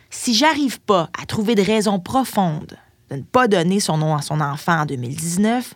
Si 0.10 0.33
j'arrive 0.33 0.81
pas 0.81 1.10
à 1.19 1.25
trouver 1.25 1.55
de 1.55 1.62
raison 1.62 2.00
profonde 2.00 2.77
de 3.10 3.15
ne 3.15 3.21
pas 3.24 3.48
donner 3.48 3.79
son 3.79 3.98
nom 3.98 4.15
à 4.15 4.21
son 4.21 4.41
enfant 4.41 4.81
en 4.81 4.86
2019, 4.86 5.74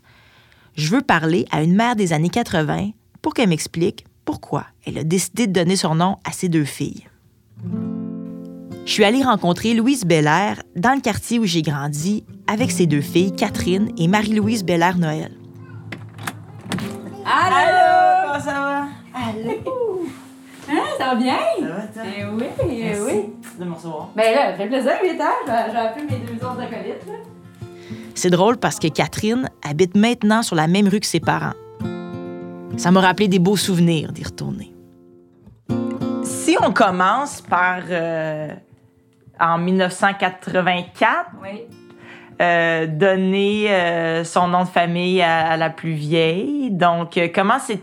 je 0.76 0.90
veux 0.90 1.02
parler 1.02 1.46
à 1.52 1.64
une 1.64 1.76
mère 1.76 1.96
des 1.96 2.12
années 2.12 2.30
80 2.30 2.92
pour 3.22 3.34
qu'elle 3.34 3.50
m'explique 3.50 4.06
pourquoi 4.26 4.66
elle 4.86 4.98
a 4.98 5.04
décidé 5.04 5.48
de 5.48 5.54
donner 5.54 5.78
son 5.78 5.96
nom 5.96 6.18
à 6.26 6.32
ses 6.32 6.50
deux 6.50 6.66
filles. 6.66 7.08
Je 8.86 8.92
suis 8.92 9.04
allée 9.04 9.24
rencontrer 9.24 9.74
Louise 9.74 10.06
Belair 10.06 10.62
dans 10.76 10.94
le 10.94 11.02
quartier 11.02 11.40
où 11.40 11.46
j'ai 11.46 11.64
grandi 11.64 12.24
avec 12.48 12.70
ses 12.70 12.86
deux 12.86 13.02
filles, 13.02 13.36
Catherine 13.36 13.90
et 13.98 14.08
Marie-Louise 14.08 14.64
Belair-Noël. 14.64 15.32
Allô! 17.26 18.28
Comment 18.28 18.40
ça 18.40 18.52
va? 18.52 18.88
Hein, 20.68 20.84
ça 21.00 21.06
va 21.06 21.16
bien? 21.16 21.38
Ça 21.60 21.66
va, 21.66 21.82
toi? 21.88 22.04
Eh 22.06 22.26
oui, 22.26 22.44
eh 22.62 22.84
Merci 22.84 23.02
oui. 23.06 23.24
de 23.60 23.66
me 23.66 23.74
recevoir. 23.74 24.10
Ben 24.16 24.36
là, 24.36 24.54
fait 24.54 24.68
plaisir, 24.68 24.92
Vita. 25.04 25.30
J'ai 25.48 25.78
appelé 25.78 26.06
mes 26.06 26.18
deux 26.20 26.46
autres 26.46 26.62
acolytes. 26.62 27.08
C'est 28.14 28.30
drôle 28.30 28.58
parce 28.58 28.78
que 28.80 28.88
Catherine 28.88 29.50
habite 29.68 29.96
maintenant 29.96 30.44
sur 30.44 30.56
la 30.56 30.68
même 30.68 30.88
rue 30.88 31.00
que 31.00 31.06
ses 31.08 31.20
parents. 31.20 31.54
Ça 32.78 32.92
m'a 32.92 33.02
rappelé 33.02 33.28
des 33.28 33.40
beaux 33.40 33.58
souvenirs 33.58 34.12
d'y 34.12 34.24
retourner. 34.24 34.74
Si 36.24 36.56
on 36.62 36.72
commence 36.72 37.42
par 37.42 37.80
euh, 37.90 38.50
en 39.40 39.58
1984, 39.58 41.32
Oui. 41.42 41.62
euh, 42.42 42.88
donner 42.88 43.72
euh, 43.72 44.24
son 44.24 44.48
nom 44.48 44.64
de 44.64 44.68
famille 44.70 45.22
à, 45.22 45.48
à 45.52 45.58
la 45.58 45.70
plus 45.70 45.94
vieille. 45.94 46.72
Donc, 46.72 47.18
euh, 47.18 47.28
comment 47.34 47.60
c'est, 47.60 47.82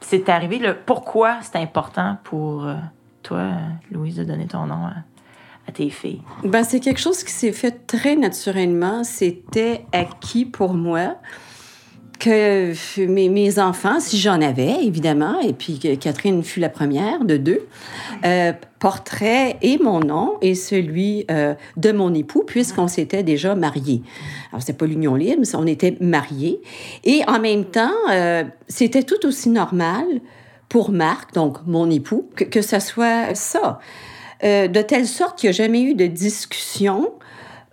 c'est 0.00 0.28
arrivé? 0.28 0.58
Le, 0.58 0.74
pourquoi 0.74 1.38
c'est 1.42 1.56
important 1.58 2.16
pour 2.24 2.66
euh, 2.66 2.74
toi, 3.22 3.50
Louise, 3.90 4.16
de 4.16 4.24
donner 4.24 4.46
ton 4.46 4.66
nom 4.66 4.86
à, 4.86 4.94
à 5.68 5.72
tes 5.72 5.90
filles? 5.90 6.22
Ben, 6.44 6.62
c'est 6.64 6.80
quelque 6.80 7.00
chose 7.00 7.22
qui 7.24 7.32
s'est 7.32 7.52
fait 7.52 7.86
très 7.86 8.16
naturellement. 8.16 9.04
C'était 9.04 9.84
acquis 9.92 10.44
pour 10.44 10.74
moi 10.74 11.16
que 12.20 12.72
mes, 13.06 13.28
mes 13.28 13.58
enfants, 13.58 13.98
si 13.98 14.18
j'en 14.18 14.40
avais, 14.40 14.84
évidemment, 14.84 15.40
et 15.40 15.52
puis 15.52 15.78
que 15.78 15.94
Catherine 15.96 16.44
fut 16.44 16.60
la 16.60 16.68
première 16.68 17.24
de 17.24 17.36
deux, 17.36 17.66
euh, 18.24 18.52
et 19.62 19.78
mon 19.78 20.00
nom 20.00 20.38
et 20.40 20.54
celui 20.54 21.26
euh, 21.30 21.54
de 21.76 21.92
mon 21.92 22.14
époux, 22.14 22.44
puisqu'on 22.46 22.88
s'était 22.88 23.22
déjà 23.22 23.54
mariés. 23.54 24.02
Alors, 24.50 24.62
c'était 24.62 24.72
pas 24.72 24.86
l'union 24.86 25.16
libre, 25.16 25.42
on 25.54 25.66
était 25.66 25.96
mariés. 26.00 26.60
Et 27.04 27.22
en 27.26 27.40
même 27.40 27.64
temps, 27.64 27.90
euh, 28.10 28.44
c'était 28.68 29.02
tout 29.02 29.26
aussi 29.26 29.50
normal 29.50 30.06
pour 30.68 30.92
Marc, 30.92 31.34
donc 31.34 31.58
mon 31.66 31.90
époux, 31.90 32.30
que, 32.36 32.44
que 32.44 32.62
ce 32.62 32.78
soit 32.78 33.34
ça. 33.34 33.80
Euh, 34.42 34.68
de 34.68 34.80
telle 34.80 35.06
sorte 35.06 35.38
qu'il 35.38 35.50
n'y 35.50 35.54
a 35.54 35.56
jamais 35.56 35.82
eu 35.82 35.94
de 35.94 36.06
discussion. 36.06 37.12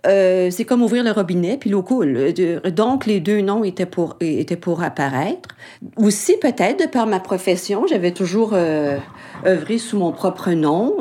Euh, 0.06 0.50
c'est 0.50 0.64
comme 0.64 0.82
ouvrir 0.82 1.02
le 1.02 1.10
robinet, 1.10 1.56
puis 1.56 1.70
l'eau 1.70 1.82
coule. 1.82 2.16
Euh, 2.16 2.70
Donc, 2.70 3.06
les 3.06 3.20
deux 3.20 3.40
noms 3.40 3.64
étaient 3.64 3.86
pour, 3.86 4.16
étaient 4.20 4.56
pour 4.56 4.82
apparaître. 4.82 5.48
Aussi, 5.96 6.36
peut-être, 6.38 6.84
de 6.84 6.86
par 6.86 7.06
ma 7.06 7.20
profession, 7.20 7.86
j'avais 7.88 8.12
toujours 8.12 8.50
euh, 8.52 8.98
œuvré 9.44 9.78
sous 9.78 9.98
mon 9.98 10.12
propre 10.12 10.50
nom. 10.52 10.96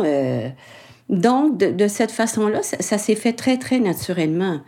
donc, 1.09 1.57
de, 1.57 1.87
cette 1.87 2.11
façon-là, 2.11 2.63
ça, 2.63 2.77
ça 2.79 2.97
s'est 2.97 3.15
fait 3.15 3.33
très, 3.33 3.57
très 3.57 3.79
naturellement. 3.79 4.59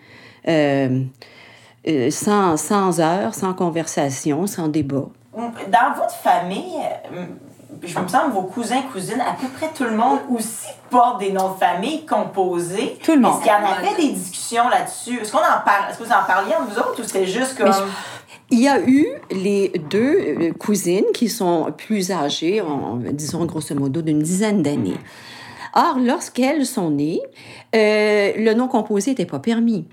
Sans, 2.12 2.58
sans 2.58 3.00
heures, 3.00 3.34
sans 3.34 3.54
conversation, 3.54 4.46
sans 4.46 4.68
débat. 4.68 5.10
Dans 5.36 5.94
votre 5.96 6.14
famille, 6.14 6.78
euh, 7.84 7.88
je 7.88 8.00
me 8.00 8.08
semble 8.08 8.34
vos 8.34 8.44
cousins, 8.44 8.82
cousines, 8.92 9.22
à 9.22 9.34
peu 9.34 9.48
près 9.48 9.70
tout 9.76 9.84
le 9.84 9.96
monde 9.96 10.20
aussi 10.30 10.68
porte 10.90 11.20
des 11.20 11.32
noms 11.32 11.54
de 11.54 11.58
famille 11.58 12.06
composés. 12.06 12.98
Tout 13.04 13.14
le 13.14 13.22
monde. 13.22 13.36
Est-ce 13.36 13.44
qu'il 13.44 13.52
y 13.52 13.56
en 13.56 13.72
avait 13.72 14.02
des 14.02 14.14
discussions 14.14 14.70
là-dessus? 14.70 15.20
Est-ce 15.22 15.32
qu'on 15.32 15.40
en 15.40 15.64
parle? 15.66 15.90
Est-ce 15.90 16.00
que 16.00 16.04
vous 16.04 16.12
en 16.12 16.26
parliez 16.26 16.54
entre 16.56 16.72
vous 16.72 16.80
autres 16.80 17.02
ou 17.02 17.04
c'était 17.04 17.26
juste 17.26 17.58
comme. 17.58 17.72
Il 18.52 18.60
y 18.60 18.68
a 18.68 18.82
eu 18.82 19.06
les 19.30 19.72
deux 19.90 20.18
euh, 20.18 20.54
cousines 20.54 21.06
qui 21.14 21.30
sont 21.30 21.72
plus 21.78 22.12
âgées, 22.12 22.62
en, 22.62 22.96
disons 22.96 23.46
grosso 23.46 23.76
modo 23.76 24.02
d'une 24.02 24.20
dizaine 24.20 24.64
d'années. 24.64 24.98
Or, 25.76 26.00
lorsqu'elles 26.00 26.66
sont 26.66 26.90
nées, 26.90 27.22
euh, 27.76 28.34
le 28.36 28.54
nom 28.54 28.68
composé 28.68 29.12
n'était 29.12 29.28
pas 29.28 29.40
permis. 29.40 29.86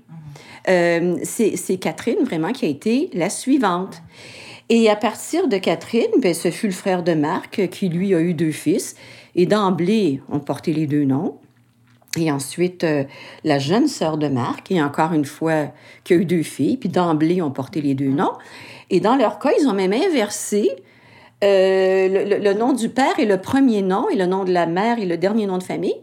Euh, 0.69 1.15
c'est 1.23 1.55
c'est 1.55 1.77
Catherine 1.77 2.23
vraiment 2.23 2.51
qui 2.51 2.65
a 2.65 2.67
été 2.67 3.09
la 3.13 3.29
suivante. 3.29 4.01
Et 4.69 4.89
à 4.89 4.95
partir 4.95 5.47
de 5.47 5.57
Catherine, 5.57 6.11
ben, 6.21 6.33
ce 6.33 6.51
fut 6.51 6.67
le 6.67 6.73
frère 6.73 7.03
de 7.03 7.13
Marc 7.13 7.67
qui, 7.69 7.87
lui, 7.89 8.13
a 8.13 8.19
eu 8.19 8.33
deux 8.33 8.51
fils. 8.51 8.95
Et 9.35 9.45
d'emblée, 9.45 10.21
on 10.29 10.39
portait 10.39 10.73
les 10.73 10.87
deux 10.87 11.05
noms. 11.05 11.37
Et 12.19 12.31
ensuite, 12.31 12.83
euh, 12.83 13.03
la 13.43 13.59
jeune 13.59 13.87
sœur 13.87 14.17
de 14.17 14.27
Marc, 14.27 14.71
et 14.71 14.81
encore 14.81 15.13
une 15.13 15.25
fois, 15.25 15.67
qui 16.03 16.13
a 16.13 16.15
eu 16.17 16.25
deux 16.25 16.41
filles, 16.43 16.77
puis 16.77 16.89
d'emblée, 16.89 17.41
on 17.41 17.51
portait 17.51 17.81
les 17.81 17.93
deux 17.93 18.09
noms. 18.09 18.33
Et 18.89 18.99
dans 18.99 19.15
leur 19.15 19.39
cas, 19.39 19.51
ils 19.59 19.67
ont 19.67 19.73
même 19.73 19.93
inversé 19.93 20.69
euh, 21.43 22.25
le- 22.25 22.39
le 22.43 22.53
nom 22.53 22.73
du 22.73 22.89
père 22.89 23.19
et 23.19 23.25
le 23.25 23.39
premier 23.39 23.83
nom, 23.83 24.09
et 24.09 24.15
le 24.15 24.25
nom 24.25 24.43
de 24.43 24.51
la 24.51 24.65
mère 24.65 24.97
et 24.99 25.05
le 25.05 25.17
dernier 25.17 25.45
nom 25.45 25.59
de 25.59 25.63
famille. 25.63 25.95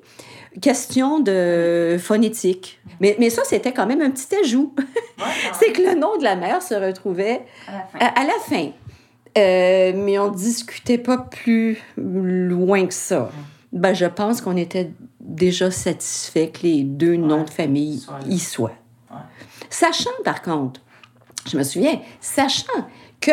Question 0.61 1.19
de 1.21 1.97
phonétique. 2.01 2.79
Mais, 3.01 3.17
mais 3.19 3.29
ça, 3.31 3.43
c'était 3.45 3.73
quand 3.73 3.87
même 3.87 4.01
un 4.03 4.11
petit 4.11 4.35
ajout. 4.37 4.75
C'est 5.59 5.73
que 5.73 5.83
le 5.83 5.95
nom 5.99 6.17
de 6.17 6.23
la 6.25 6.37
mère 6.37 6.63
se 6.63 6.75
retrouvait 6.75 7.43
à, 7.99 8.21
à 8.21 8.25
la 8.25 8.35
fin. 8.49 8.71
Euh, 9.37 9.93
mais 9.97 10.19
on 10.19 10.31
discutait 10.31 10.99
pas 10.99 11.19
plus 11.19 11.79
loin 11.97 12.87
que 12.87 12.95
ça. 12.95 13.31
Ben, 13.73 13.93
je 13.95 14.07
pense 14.07 14.41
qu'on 14.41 14.57
était 14.57 14.91
déjà 15.19 15.73
satisfait 15.73 16.51
que 16.51 16.63
les 16.63 16.85
deux 16.85 17.17
noms 17.17 17.43
de 17.43 17.51
famille 17.51 18.07
y 18.29 18.39
soient. 18.39 18.71
Ouais. 19.11 19.17
Sachant, 19.71 20.11
par 20.25 20.41
contre, 20.43 20.81
je 21.51 21.59
me 21.59 21.65
souviens, 21.65 22.01
sachant 22.21 22.87
que, 23.21 23.33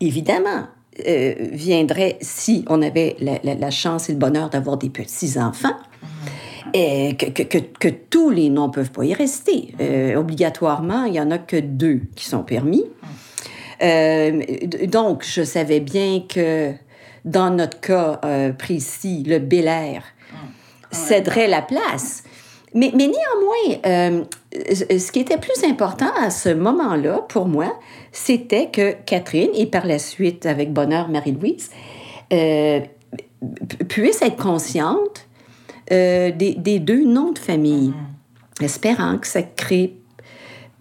évidemment, 0.00 0.66
euh, 1.06 1.34
viendrait, 1.52 2.18
si 2.20 2.64
on 2.68 2.82
avait 2.82 3.14
la, 3.20 3.38
la- 3.44 3.54
la 3.54 3.70
chance 3.70 4.08
et 4.08 4.12
le 4.12 4.18
bonheur 4.18 4.50
d'avoir 4.50 4.76
des 4.78 4.90
petits-enfants, 4.90 5.76
et 6.74 7.16
que, 7.16 7.26
que, 7.26 7.42
que, 7.42 7.58
que 7.58 7.88
tous 7.88 8.30
les 8.30 8.48
noms 8.50 8.68
ne 8.68 8.72
peuvent 8.72 8.90
pas 8.92 9.04
y 9.04 9.14
rester. 9.14 9.74
Euh, 9.80 10.14
obligatoirement, 10.16 11.04
il 11.04 11.12
n'y 11.12 11.20
en 11.20 11.30
a 11.30 11.38
que 11.38 11.56
deux 11.56 12.00
qui 12.16 12.24
sont 12.26 12.42
permis. 12.42 12.84
Euh, 13.82 14.42
d- 14.64 14.86
donc, 14.86 15.24
je 15.24 15.42
savais 15.42 15.80
bien 15.80 16.22
que 16.28 16.72
dans 17.24 17.50
notre 17.50 17.80
cas 17.80 18.20
euh, 18.24 18.52
précis, 18.52 19.24
le 19.26 19.38
Bel 19.38 19.66
Air 19.68 20.02
céderait 20.90 21.46
la 21.48 21.62
place. 21.62 22.24
Mais, 22.74 22.92
mais 22.94 23.08
néanmoins, 23.08 23.80
euh, 23.86 24.24
ce 24.98 25.10
qui 25.10 25.20
était 25.20 25.38
plus 25.38 25.64
important 25.64 26.10
à 26.20 26.30
ce 26.30 26.48
moment-là, 26.50 27.24
pour 27.28 27.46
moi, 27.46 27.78
c'était 28.12 28.68
que 28.70 28.94
Catherine, 29.06 29.50
et 29.54 29.66
par 29.66 29.86
la 29.86 29.98
suite, 29.98 30.46
avec 30.46 30.72
bonheur, 30.72 31.08
Marie-Louise, 31.08 31.70
euh, 32.32 32.80
pu- 33.68 33.84
puisse 33.86 34.22
être 34.22 34.36
consciente 34.36 35.26
euh, 35.92 36.30
des, 36.30 36.54
des 36.54 36.78
deux 36.78 37.04
noms 37.04 37.32
de 37.32 37.38
famille, 37.38 37.92
espérant 38.60 39.18
que 39.18 39.26
ça 39.26 39.42
crée 39.42 39.96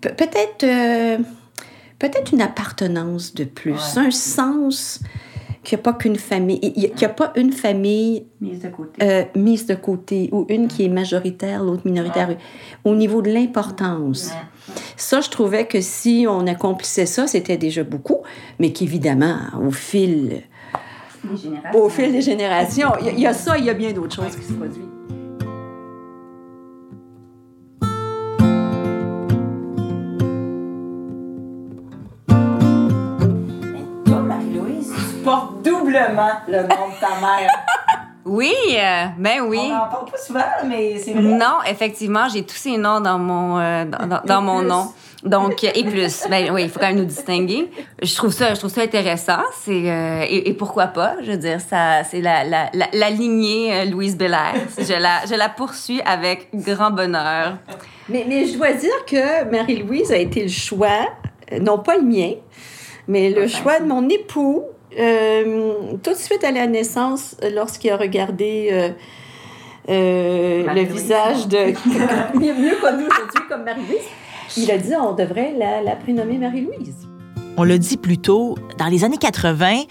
pe- 0.02 0.10
peut-être 0.14 0.64
euh, 0.64 1.18
peut-être 1.98 2.32
une 2.34 2.42
appartenance 2.42 3.34
de 3.34 3.44
plus, 3.44 3.98
un 3.98 4.12
sens 4.12 5.00
qu'il 5.64 5.76
n'y 5.78 5.82
a 5.82 5.84
pas 5.84 5.94
qu'une 5.94 6.16
famille, 6.16 6.60
qu'il 6.62 6.92
n'y 6.96 7.04
a 7.06 7.10
pas 7.10 7.34
une 7.36 7.52
famille 7.52 8.26
Mise 8.40 8.62
de 8.62 8.70
côté. 8.70 9.04
euh, 9.04 9.24
mise 9.36 9.66
de 9.66 9.76
côté 9.76 10.30
ou 10.32 10.46
une 10.48 10.68
qui 10.70 10.86
est 10.86 10.90
majoritaire, 10.90 11.64
l'autre 11.64 11.82
minoritaire, 11.86 12.38
au 12.86 12.96
niveau 12.96 13.22
de 13.22 13.30
l'importance. 13.30 14.32
Ça, 14.96 15.20
je 15.20 15.30
trouvais 15.30 15.66
que 15.68 15.82
si 15.82 16.26
on 16.30 16.48
accomplissait 16.48 17.06
ça, 17.06 17.28
c'était 17.28 17.58
déjà 17.58 17.84
beaucoup, 17.84 18.20
mais 18.60 18.72
qu'évidemment, 18.72 19.38
au 19.62 19.72
fil, 19.72 20.44
au 21.74 21.90
fil 21.90 22.12
des 22.14 22.22
générations, 22.22 22.92
il 23.02 23.20
y 23.20 23.22
y, 23.24 23.28
a 23.28 23.34
ça, 23.34 23.58
il 23.58 23.66
y 23.66 23.70
a 23.70 23.74
bien 23.74 23.92
d'autres 23.92 24.16
choses 24.16 24.36
qui 24.38 24.46
se 24.46 24.54
produisent. 24.54 24.84
Doublement 35.92 36.32
le 36.48 36.62
nom 36.62 36.68
de 36.90 37.00
ta 37.00 37.20
mère. 37.20 37.50
Oui, 38.26 38.54
euh, 38.76 39.06
ben 39.18 39.42
oui. 39.48 39.60
On 39.64 39.70
n'en 39.70 39.88
parle 39.88 40.12
pas 40.12 40.18
souvent, 40.18 40.44
mais 40.66 40.98
c'est 41.00 41.14
vrai. 41.14 41.22
Non, 41.24 41.58
effectivement, 41.68 42.28
j'ai 42.32 42.44
tous 42.44 42.56
ces 42.56 42.78
noms 42.78 43.00
dans 43.00 43.18
mon, 43.18 43.58
euh, 43.60 43.86
dans, 43.86 44.06
dans- 44.08 44.22
dans 44.24 44.42
mon 44.42 44.62
nom. 44.62 44.88
Donc, 45.24 45.64
et 45.66 45.84
plus. 45.84 46.28
Ben 46.30 46.50
oui, 46.54 46.64
il 46.64 46.70
faut 46.70 46.80
quand 46.80 46.88
même 46.88 46.98
nous 47.00 47.06
distinguer. 47.06 47.70
Je 48.02 48.16
trouve 48.16 48.32
ça, 48.32 48.54
je 48.54 48.60
trouve 48.60 48.70
ça 48.72 48.82
intéressant. 48.82 49.40
C'est, 49.62 49.90
euh, 49.90 50.22
et, 50.28 50.50
et 50.50 50.54
pourquoi 50.54 50.88
pas? 50.88 51.16
Je 51.24 51.32
veux 51.32 51.38
dire, 51.38 51.60
ça, 51.60 52.04
c'est 52.06 52.22
la, 52.22 52.44
la, 52.46 52.70
la, 52.74 52.86
la 52.94 53.10
lignée 53.10 53.74
euh, 53.74 53.86
Louise 53.86 54.16
Belair. 54.18 54.54
Je 54.78 54.94
la, 54.94 55.26
je 55.30 55.36
la 55.36 55.50
poursuis 55.50 56.02
avec 56.06 56.48
grand 56.54 56.92
bonheur. 56.92 57.58
Mais, 58.08 58.26
mais 58.30 58.46
je 58.46 58.58
dois 58.58 58.72
dire 58.74 58.94
que 59.08 59.44
Marie-Louise 59.50 60.12
a 60.12 60.18
été 60.18 60.44
le 60.44 60.50
choix, 60.50 61.08
euh, 61.52 61.60
non 61.60 61.80
pas 61.80 61.98
le 61.98 62.04
mien, 62.04 62.34
mais 63.08 63.30
le 63.30 63.48
choix 63.48 63.80
de 63.80 63.86
mon 63.88 64.08
époux. 64.08 64.64
Euh, 64.98 65.94
tout 66.02 66.12
de 66.12 66.18
suite 66.18 66.44
à 66.44 66.52
la 66.52 66.68
naissance, 66.68 67.36
euh, 67.44 67.50
lorsqu'il 67.54 67.92
a 67.92 67.98
regardé 67.98 68.70
euh, 68.72 68.90
euh, 69.90 70.74
le 70.74 70.82
visage 70.82 71.48
de. 71.48 71.58
mieux, 72.40 72.54
mieux 72.54 72.76
connu 72.82 73.04
aujourd'hui 73.04 73.42
comme 73.50 73.64
Marie-Louise, 73.64 74.08
il 74.58 74.72
a 74.72 74.78
dit 74.78 74.94
on 74.96 75.14
devrait 75.14 75.54
la, 75.58 75.82
la 75.82 75.96
prénommer 75.96 76.38
Marie-Louise. 76.38 76.96
On 77.58 77.64
l'a 77.64 77.78
dit 77.78 77.98
plus 77.98 78.18
tôt, 78.18 78.58
dans 78.78 78.88
les 78.88 79.04
années 79.04 79.18
80, 79.18 79.82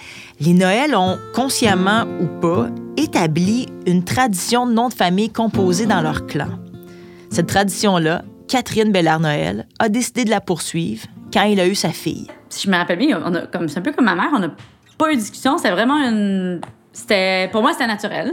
les 0.40 0.55
Noëls 0.55 0.95
ont, 0.97 1.19
consciemment 1.35 2.05
ou 2.21 2.26
pas, 2.40 2.69
établi 2.97 3.67
une 3.87 4.05
tradition 4.05 4.67
de 4.67 4.73
nom 4.73 4.88
de 4.88 4.95
famille 4.95 5.31
composée 5.31 5.85
dans 5.85 6.00
leur 6.00 6.26
clan. 6.26 6.49
Cette 7.31 7.47
tradition-là, 7.47 8.23
Catherine 8.49 8.90
Bellard-Noël 8.90 9.67
a 9.78 9.90
décidé 9.90 10.25
de 10.25 10.31
la 10.31 10.40
poursuivre 10.40 11.07
quand 11.33 11.43
il 11.43 11.61
a 11.61 11.67
eu 11.67 11.75
sa 11.75 11.90
fille. 11.90 12.28
si 12.49 12.67
je 12.67 12.71
me 12.71 12.76
rappelle 12.76 12.99
bien, 12.99 13.21
on 13.25 13.35
a, 13.35 13.43
comme, 13.43 13.69
c'est 13.69 13.81
un 13.81 13.83
peu 13.83 13.93
comme 13.93 14.07
ma 14.07 14.14
mère, 14.14 14.31
on 14.35 14.38
n'a 14.38 14.50
pas 14.99 15.11
eu 15.11 15.14
de 15.14 15.21
discussion. 15.21 15.57
C'était 15.57 15.71
vraiment 15.71 15.97
une. 15.97 16.61
C'était, 16.93 17.49
pour 17.52 17.62
moi, 17.62 17.73
c'était 17.73 17.87
naturel. 17.87 18.33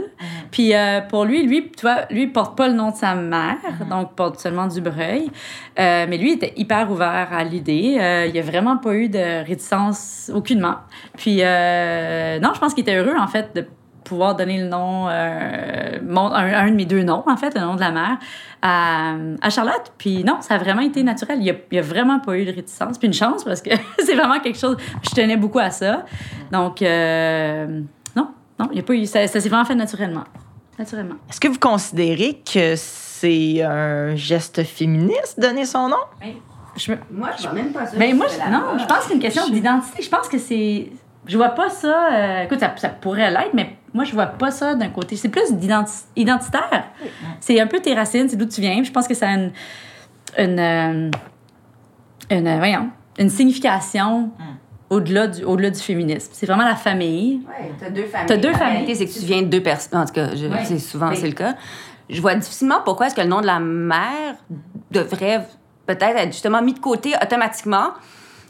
Puis 0.50 0.74
euh, 0.74 1.00
pour 1.00 1.24
lui, 1.24 1.46
lui, 1.46 1.70
tu 1.70 1.82
vois, 1.82 2.06
lui, 2.10 2.26
porte 2.26 2.56
pas 2.56 2.66
le 2.66 2.74
nom 2.74 2.90
de 2.90 2.96
sa 2.96 3.14
mère, 3.14 3.58
donc 3.88 4.08
il 4.10 4.14
porte 4.16 4.40
seulement 4.40 4.66
Dubreuil. 4.66 5.30
Euh, 5.78 6.06
mais 6.08 6.18
lui, 6.18 6.32
il 6.32 6.34
était 6.34 6.52
hyper 6.56 6.90
ouvert 6.90 7.28
à 7.30 7.44
l'idée. 7.44 7.96
Euh, 8.00 8.26
il 8.26 8.32
n'y 8.32 8.40
a 8.40 8.42
vraiment 8.42 8.76
pas 8.76 8.94
eu 8.94 9.08
de 9.08 9.46
réticence, 9.46 10.32
aucunement. 10.34 10.76
Puis 11.16 11.38
euh, 11.42 12.40
non, 12.40 12.50
je 12.54 12.58
pense 12.58 12.74
qu'il 12.74 12.82
était 12.82 12.96
heureux, 12.96 13.14
en 13.16 13.28
fait, 13.28 13.54
de 13.54 13.66
pouvoir 14.06 14.34
donner 14.36 14.60
le 14.62 14.68
nom, 14.68 15.08
euh, 15.08 15.98
mon- 16.06 16.32
un, 16.32 16.52
un 16.54 16.70
de 16.70 16.74
mes 16.76 16.86
deux 16.86 17.02
noms, 17.02 17.24
en 17.26 17.36
fait, 17.36 17.54
le 17.54 17.60
nom 17.60 17.74
de 17.74 17.80
la 17.80 17.90
mère, 17.90 18.16
à, 18.62 19.14
à 19.42 19.50
Charlotte. 19.50 19.92
Puis 19.98 20.24
non, 20.24 20.38
ça 20.40 20.54
a 20.54 20.58
vraiment 20.58 20.80
été 20.82 21.02
naturel. 21.02 21.38
Il 21.38 21.44
n'y 21.44 21.50
a, 21.50 21.54
il 21.70 21.76
y 21.76 21.78
a 21.78 21.82
vraiment 21.82 22.20
pas 22.20 22.36
eu 22.38 22.44
de 22.44 22.52
réticence. 22.52 22.98
Puis 22.98 23.08
une 23.08 23.14
chance, 23.14 23.44
parce 23.44 23.60
que 23.60 23.70
c'est 23.98 24.14
vraiment 24.14 24.40
quelque 24.40 24.58
chose. 24.58 24.76
Je 25.02 25.10
tenais 25.10 25.36
beaucoup 25.36 25.58
à 25.58 25.70
ça. 25.70 26.04
Donc, 26.52 26.80
euh, 26.82 27.80
non, 28.14 28.28
non, 28.58 28.68
il 28.72 28.76
y 28.76 28.80
a 28.80 28.82
pas 28.82 28.94
eu. 28.94 29.04
Ça, 29.06 29.26
ça 29.26 29.40
s'est 29.40 29.48
vraiment 29.48 29.64
fait 29.64 29.74
naturellement. 29.74 30.24
Naturellement. 30.78 31.14
Est-ce 31.30 31.40
que 31.40 31.48
vous 31.48 31.58
considérez 31.58 32.42
que 32.52 32.74
c'est 32.76 33.62
un 33.62 34.14
geste 34.14 34.62
féministe 34.62 35.40
donner 35.40 35.64
son 35.64 35.88
nom? 35.88 35.96
Je 36.76 36.92
me- 36.92 36.98
Moi, 37.10 37.30
je 37.36 37.42
suis 37.46 37.54
même 37.54 37.72
pas 37.72 37.86
sûre. 37.86 37.98
Ben 37.98 38.14
moi, 38.14 38.26
je- 38.28 38.50
non, 38.52 38.78
je 38.78 38.84
pense 38.84 38.98
que 38.98 39.04
c'est 39.08 39.14
une 39.14 39.20
question 39.20 39.48
d'identité. 39.48 40.02
Je 40.02 40.08
pense 40.10 40.28
que 40.28 40.36
c'est. 40.38 40.92
Je 41.26 41.36
vois 41.38 41.48
pas 41.48 41.70
ça. 41.70 42.08
euh, 42.12 42.42
écoute, 42.44 42.60
ça, 42.60 42.72
ça 42.76 42.88
pourrait 42.90 43.30
l'être, 43.30 43.54
mais 43.54 43.75
moi, 43.96 44.04
je 44.04 44.12
vois 44.12 44.26
pas 44.26 44.50
ça 44.52 44.74
d'un 44.76 44.90
côté. 44.90 45.16
C'est 45.16 45.28
plus 45.28 45.42
identitaire. 46.14 46.84
C'est 47.40 47.58
un 47.60 47.66
peu 47.66 47.80
tes 47.80 47.94
racines, 47.94 48.28
c'est 48.28 48.36
d'où 48.36 48.46
tu 48.46 48.60
viens. 48.60 48.82
Je 48.84 48.92
pense 48.92 49.08
que 49.08 49.14
ça 49.14 49.28
a 49.28 49.32
une. 49.34 49.50
Une. 50.38 50.58
euh, 50.60 51.10
une, 52.30 52.46
euh, 52.48 52.56
voyons, 52.58 52.90
une 53.18 53.30
signification 53.30 54.30
au-delà 54.90 55.26
du, 55.28 55.44
au-delà 55.44 55.70
du 55.70 55.80
féminisme. 55.80 56.30
C'est 56.32 56.46
vraiment 56.46 56.64
la 56.64 56.76
famille. 56.76 57.40
Ouais, 57.48 57.70
t'as 57.80 57.90
deux 57.90 58.04
familles. 58.04 58.26
T'as 58.28 58.36
deux 58.36 58.50
La 58.52 58.58
familles. 58.58 58.72
réalité, 58.78 58.94
c'est 58.94 59.06
que 59.06 59.12
tu 59.20 59.24
viens 59.26 59.42
de 59.42 59.46
deux 59.48 59.62
personnes. 59.62 60.00
En 60.00 60.04
tout 60.04 60.12
cas, 60.12 60.28
c'est 60.64 60.78
souvent 60.78 61.08
Oui. 61.10 61.16
c'est 61.16 61.26
le 61.28 61.34
cas. 61.34 61.54
Je 62.10 62.20
vois 62.20 62.34
difficilement 62.34 62.80
pourquoi 62.84 63.06
est-ce 63.06 63.14
que 63.14 63.20
le 63.20 63.26
nom 63.28 63.40
de 63.40 63.46
la 63.46 63.58
mère 63.60 64.34
devrait 64.90 65.46
peut-être 65.86 66.16
être 66.16 66.32
justement 66.32 66.62
mis 66.62 66.74
de 66.74 66.78
côté 66.80 67.14
automatiquement. 67.20 67.88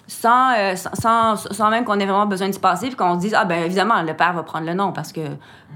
Sans, 0.09 0.53
euh, 0.57 0.77
sans, 0.77 0.95
sans, 0.95 1.53
sans 1.53 1.71
même 1.71 1.85
qu'on 1.85 1.99
ait 1.99 2.07
vraiment 2.07 2.27
besoin 2.27 2.49
de 2.49 2.55
se 2.55 2.61
passer, 2.61 2.89
puis 2.89 2.97
qu'on 2.97 3.17
se 3.17 3.21
dise, 3.21 3.35
ah 3.35 3.45
ben 3.45 3.65
évidemment, 3.65 4.01
le 4.03 4.15
père 4.15 4.33
va 4.33 4.45
prendre 4.45 4.67
le 4.67 4.75
nom 4.75 4.93
parce 4.93 5.13
que 5.13 5.21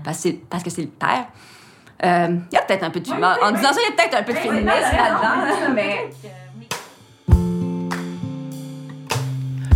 parce 0.05 0.27
parce 0.49 0.63
que 0.63 0.71
c'est 0.71 0.83
le 0.83 0.89
père. 0.89 1.27
Euh, 2.05 2.37
Il 2.51 2.55
y 2.55 2.59
a 2.59 2.63
peut-être 2.63 2.85
un 2.85 2.91
peu 2.91 3.01
de 3.01 3.07
féminisme. 3.07 3.37
en 3.43 3.51
disant 3.51 3.73
ça, 3.73 3.81
il 3.81 3.91
y 3.91 3.93
a 3.93 3.97
peut-être 3.97 4.19
un 4.19 4.23
peu 4.23 4.33
de 4.33 4.39
féminisme 4.39 4.67
là-dedans. 4.67 5.75
mais... 5.75 6.11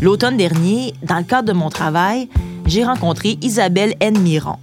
L'automne 0.01 0.37
dernier, 0.37 0.95
dans 1.03 1.17
le 1.17 1.25
cadre 1.25 1.49
de 1.49 1.55
mon 1.55 1.71
travail, 1.71 2.29
j'ai 2.67 2.85
rencontré 2.85 3.39
Isabelle 3.41 3.95
N. 4.01 4.19
Miron. 4.19 4.59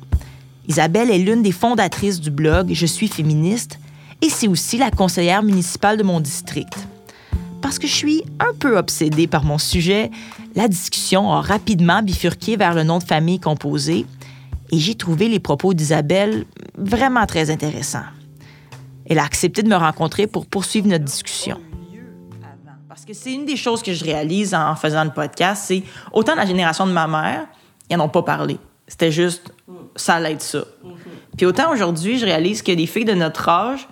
Isabelle 0.67 1.09
est 1.09 1.17
l'une 1.17 1.41
des 1.41 1.51
fondatrices 1.51 2.19
du 2.19 2.29
blog 2.31 2.71
Je 2.73 2.85
suis 2.85 3.07
féministe 3.07 3.79
et 4.21 4.29
c'est 4.29 4.47
aussi 4.47 4.77
la 4.77 4.91
conseillère 4.91 5.41
municipale 5.41 5.97
de 5.97 6.03
mon 6.03 6.19
district. 6.19 6.87
Parce 7.61 7.77
que 7.77 7.87
je 7.87 7.93
suis 7.93 8.23
un 8.39 8.53
peu 8.57 8.77
obsédée 8.77 9.27
par 9.27 9.43
mon 9.43 9.57
sujet, 9.57 10.09
la 10.55 10.67
discussion 10.67 11.31
a 11.31 11.41
rapidement 11.41 12.01
bifurqué 12.01 12.57
vers 12.57 12.73
le 12.73 12.83
nom 12.83 12.97
de 12.97 13.03
famille 13.03 13.39
composé 13.39 14.05
et 14.71 14.77
j'ai 14.77 14.95
trouvé 14.95 15.27
les 15.27 15.39
propos 15.39 15.73
d'Isabelle 15.73 16.45
vraiment 16.75 17.25
très 17.25 17.51
intéressants. 17.51 18.05
Elle 19.05 19.19
a 19.19 19.23
accepté 19.23 19.61
de 19.63 19.69
me 19.69 19.75
rencontrer 19.75 20.27
pour 20.27 20.45
poursuivre 20.45 20.87
notre 20.87 21.05
discussion. 21.05 21.59
Parce 22.87 23.05
que 23.05 23.13
c'est 23.13 23.33
une 23.33 23.45
des 23.45 23.55
choses 23.55 23.81
que 23.81 23.93
je 23.93 24.03
réalise 24.03 24.53
en 24.53 24.75
faisant 24.75 25.03
le 25.03 25.11
podcast, 25.11 25.63
c'est 25.67 25.83
autant 26.11 26.35
la 26.35 26.45
génération 26.45 26.85
de 26.85 26.91
ma 26.91 27.07
mère, 27.07 27.47
ils 27.89 27.97
n'en 27.97 28.05
ont 28.05 28.09
pas 28.09 28.23
parlé. 28.23 28.57
C'était 28.87 29.11
juste, 29.11 29.53
ça 29.95 30.15
allait 30.15 30.33
être 30.33 30.41
ça. 30.41 30.65
Puis 31.37 31.45
autant 31.45 31.71
aujourd'hui, 31.71 32.17
je 32.17 32.25
réalise 32.25 32.61
que 32.61 32.71
les 32.71 32.87
filles 32.87 33.05
de 33.05 33.13
notre 33.13 33.47
âge 33.47 33.87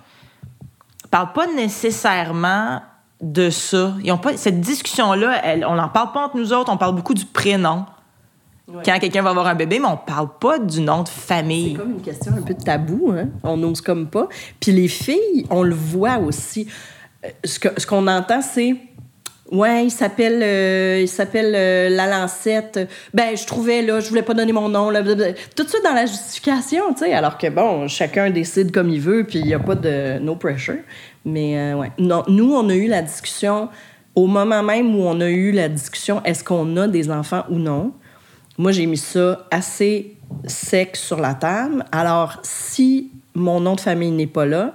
parlent 1.10 1.32
pas 1.32 1.46
nécessairement 1.46 2.82
de 3.20 3.50
ça. 3.50 3.94
Ils 4.02 4.12
ont 4.12 4.18
pas, 4.18 4.36
cette 4.36 4.60
discussion-là, 4.60 5.42
on 5.68 5.74
n'en 5.74 5.88
parle 5.88 6.12
pas 6.12 6.24
entre 6.26 6.36
nous 6.36 6.52
autres, 6.52 6.72
on 6.72 6.76
parle 6.76 6.94
beaucoup 6.94 7.14
du 7.14 7.24
prénom. 7.26 7.84
Quand 8.84 8.98
quelqu'un 9.00 9.22
va 9.22 9.30
avoir 9.30 9.48
un 9.48 9.56
bébé, 9.56 9.80
mais 9.80 9.88
on 9.88 9.96
parle 9.96 10.28
pas 10.40 10.60
du 10.60 10.80
nom 10.80 11.02
de 11.02 11.08
C'est 11.08 11.20
famille. 11.34 11.74
comme 11.74 11.90
une 11.90 12.02
question 12.02 12.32
un 12.38 12.42
peu 12.42 12.54
de 12.54 12.62
tabou, 12.62 13.10
hein? 13.12 13.28
On 13.42 13.56
n'ose 13.56 13.80
comme 13.80 14.06
pas. 14.08 14.28
Puis 14.60 14.70
les 14.70 14.86
filles, 14.86 15.44
on 15.50 15.64
le 15.64 15.74
voit 15.74 16.18
aussi. 16.18 16.68
Euh, 17.24 17.28
Ce 17.44 17.58
que- 17.58 17.78
ce 17.80 17.86
qu'on 17.86 18.06
entend, 18.06 18.40
c'est 18.42 18.76
Ouais, 19.50 19.86
il 19.86 19.90
s'appelle 19.90 20.40
euh, 20.44 21.00
il 21.02 21.08
s'appelle 21.08 21.52
euh, 21.56 21.88
la 21.88 22.06
lancette. 22.06 22.88
Ben, 23.12 23.36
je 23.36 23.44
trouvais 23.44 23.82
là, 23.82 23.98
je 23.98 24.08
voulais 24.08 24.22
pas 24.22 24.32
donner 24.34 24.52
mon 24.52 24.68
nom 24.68 24.90
là, 24.90 25.02
blablabla. 25.02 25.34
tout 25.56 25.66
ça 25.66 25.78
dans 25.82 25.92
la 25.92 26.06
justification, 26.06 26.92
tu 26.92 27.00
sais, 27.00 27.12
alors 27.12 27.36
que 27.36 27.48
bon, 27.48 27.88
chacun 27.88 28.30
décide 28.30 28.70
comme 28.70 28.88
il 28.90 29.00
veut 29.00 29.24
puis 29.24 29.40
il 29.40 29.48
y 29.48 29.54
a 29.54 29.58
pas 29.58 29.74
de 29.74 30.20
no 30.20 30.36
pressure. 30.36 30.76
Mais 31.24 31.58
euh, 31.58 31.76
ouais, 31.76 31.92
nous 31.98 32.54
on 32.54 32.68
a 32.68 32.74
eu 32.74 32.86
la 32.86 33.02
discussion 33.02 33.68
au 34.14 34.26
moment 34.26 34.62
même 34.62 34.94
où 34.94 35.02
on 35.02 35.20
a 35.20 35.28
eu 35.28 35.52
la 35.52 35.68
discussion 35.68 36.22
est-ce 36.24 36.42
qu'on 36.42 36.76
a 36.76 36.88
des 36.88 37.10
enfants 37.10 37.44
ou 37.48 37.56
non? 37.56 37.92
Moi, 38.58 38.72
j'ai 38.72 38.84
mis 38.84 38.98
ça 38.98 39.46
assez 39.50 40.16
sec 40.46 40.96
sur 40.96 41.18
la 41.18 41.32
table. 41.32 41.84
Alors, 41.92 42.38
si 42.42 43.10
mon 43.34 43.60
nom 43.60 43.74
de 43.74 43.80
famille 43.80 44.10
n'est 44.10 44.26
pas 44.26 44.44
là, 44.44 44.74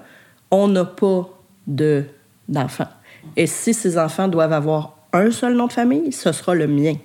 on 0.49 0.67
n'a 0.67 0.85
pas 0.85 1.29
de 1.67 2.05
d'enfants. 2.47 2.87
Et 3.35 3.47
si 3.47 3.73
ces 3.73 3.97
enfants 3.97 4.27
doivent 4.27 4.53
avoir 4.53 4.97
un 5.13 5.31
seul 5.31 5.55
nom 5.55 5.67
de 5.67 5.73
famille, 5.73 6.11
ce 6.11 6.31
sera 6.31 6.55
le 6.55 6.67
mien. 6.67 6.95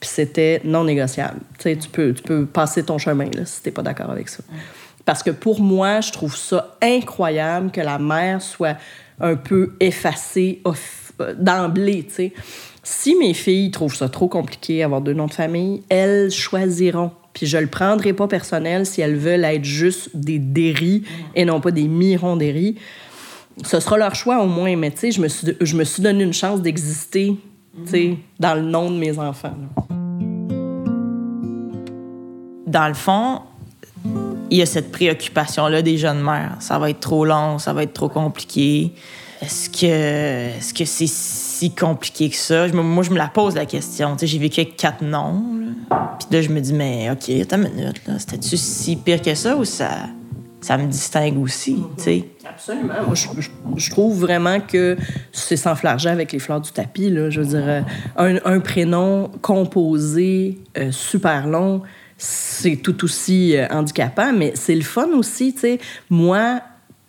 Puis 0.00 0.10
c'était 0.10 0.60
non 0.64 0.84
négociable. 0.84 1.40
Tu 1.58 1.74
sais, 1.74 1.78
peux, 1.90 2.12
tu 2.12 2.22
peux 2.22 2.46
passer 2.46 2.82
ton 2.82 2.98
chemin 2.98 3.30
là, 3.34 3.44
si 3.44 3.62
tu 3.62 3.68
n'es 3.68 3.72
pas 3.72 3.82
d'accord 3.82 4.10
avec 4.10 4.28
ça. 4.28 4.42
Parce 5.04 5.22
que 5.22 5.30
pour 5.30 5.60
moi, 5.60 6.00
je 6.00 6.12
trouve 6.12 6.36
ça 6.36 6.76
incroyable 6.80 7.70
que 7.70 7.80
la 7.80 7.98
mère 7.98 8.40
soit 8.42 8.76
un 9.20 9.36
peu 9.36 9.74
effacée 9.80 10.62
euh, 11.20 11.34
d'emblée, 11.38 12.04
tu 12.08 12.14
sais. 12.14 12.32
Si 12.84 13.14
mes 13.14 13.34
filles 13.34 13.70
trouvent 13.70 13.94
ça 13.94 14.08
trop 14.08 14.26
compliqué 14.26 14.82
avoir 14.82 15.00
deux 15.00 15.12
noms 15.12 15.26
de 15.26 15.34
famille, 15.34 15.82
elles 15.88 16.30
choisiront. 16.32 17.12
Puis 17.32 17.46
je 17.46 17.56
le 17.56 17.68
prendrai 17.68 18.12
pas 18.12 18.26
personnel 18.26 18.86
si 18.86 19.00
elles 19.00 19.16
veulent 19.16 19.44
être 19.44 19.64
juste 19.64 20.10
des 20.14 20.40
déris 20.40 21.04
et 21.36 21.44
non 21.44 21.60
pas 21.60 21.70
des 21.70 21.86
mirons-déris. 21.86 22.76
Ce 23.64 23.78
sera 23.78 23.98
leur 23.98 24.14
choix 24.16 24.42
au 24.42 24.48
moins, 24.48 24.74
mais 24.76 24.90
tu 24.90 24.98
sais, 24.98 25.10
je 25.12 25.20
me 25.20 25.28
suis, 25.28 25.56
je 25.60 25.76
me 25.76 25.84
suis 25.84 26.02
donné 26.02 26.24
une 26.24 26.32
chance 26.32 26.60
d'exister, 26.60 27.36
tu 27.84 27.90
sais, 27.90 28.16
dans 28.40 28.54
le 28.54 28.62
nom 28.62 28.90
de 28.90 28.96
mes 28.96 29.18
enfants. 29.18 29.54
là. 29.78 29.96
dans 32.72 32.88
le 32.88 32.94
fond, 32.94 33.42
il 34.52 34.58
y 34.58 34.62
a 34.62 34.66
cette 34.66 34.92
préoccupation-là 34.92 35.80
des 35.80 35.96
jeunes 35.96 36.22
mères. 36.22 36.56
Ça 36.60 36.78
va 36.78 36.90
être 36.90 37.00
trop 37.00 37.24
long, 37.24 37.58
ça 37.58 37.72
va 37.72 37.84
être 37.84 37.94
trop 37.94 38.10
compliqué. 38.10 38.92
Est-ce 39.40 39.70
que 39.70 40.56
est-ce 40.56 40.74
que 40.74 40.84
c'est 40.84 41.08
si 41.08 41.74
compliqué 41.74 42.28
que 42.28 42.36
ça? 42.36 42.68
Moi, 42.68 43.02
je 43.02 43.10
me 43.10 43.16
la 43.16 43.28
pose 43.28 43.54
la 43.54 43.64
question. 43.64 44.14
J'ai 44.20 44.38
vécu 44.38 44.60
avec 44.60 44.76
quatre 44.76 45.02
noms. 45.02 45.42
Puis 46.18 46.28
là, 46.30 46.42
je 46.42 46.50
me 46.50 46.60
dis, 46.60 46.74
mais 46.74 47.10
OK, 47.10 47.30
attends 47.40 47.62
une 47.62 47.74
minute. 47.74 48.02
C'était-tu 48.18 48.58
si 48.58 48.96
pire 48.96 49.22
que 49.22 49.34
ça 49.34 49.56
ou 49.56 49.64
ça, 49.64 49.88
ça 50.60 50.76
me 50.76 50.86
distingue 50.86 51.38
aussi? 51.38 51.82
Absolument. 52.46 52.92
Moi, 53.06 53.14
je, 53.76 53.90
trouve 53.90 54.20
vraiment 54.20 54.60
que 54.60 54.98
c'est 55.32 55.56
s'enflarger 55.56 56.10
avec 56.10 56.30
les 56.30 56.38
fleurs 56.38 56.60
du 56.60 56.72
tapis. 56.72 57.08
Je 57.08 57.40
veux 57.40 57.46
dire, 57.46 57.64
euh, 57.66 57.80
un, 58.18 58.36
un 58.44 58.60
prénom 58.60 59.30
composé 59.40 60.58
euh, 60.76 60.92
super 60.92 61.46
long, 61.48 61.80
c'est 62.24 62.76
tout 62.76 63.02
aussi 63.04 63.56
euh, 63.56 63.66
handicapant, 63.70 64.32
mais 64.32 64.52
c'est 64.54 64.76
le 64.76 64.82
fun 64.82 65.08
aussi. 65.16 65.52
tu 65.54 65.60
sais. 65.60 65.78
Moi, 66.08 66.60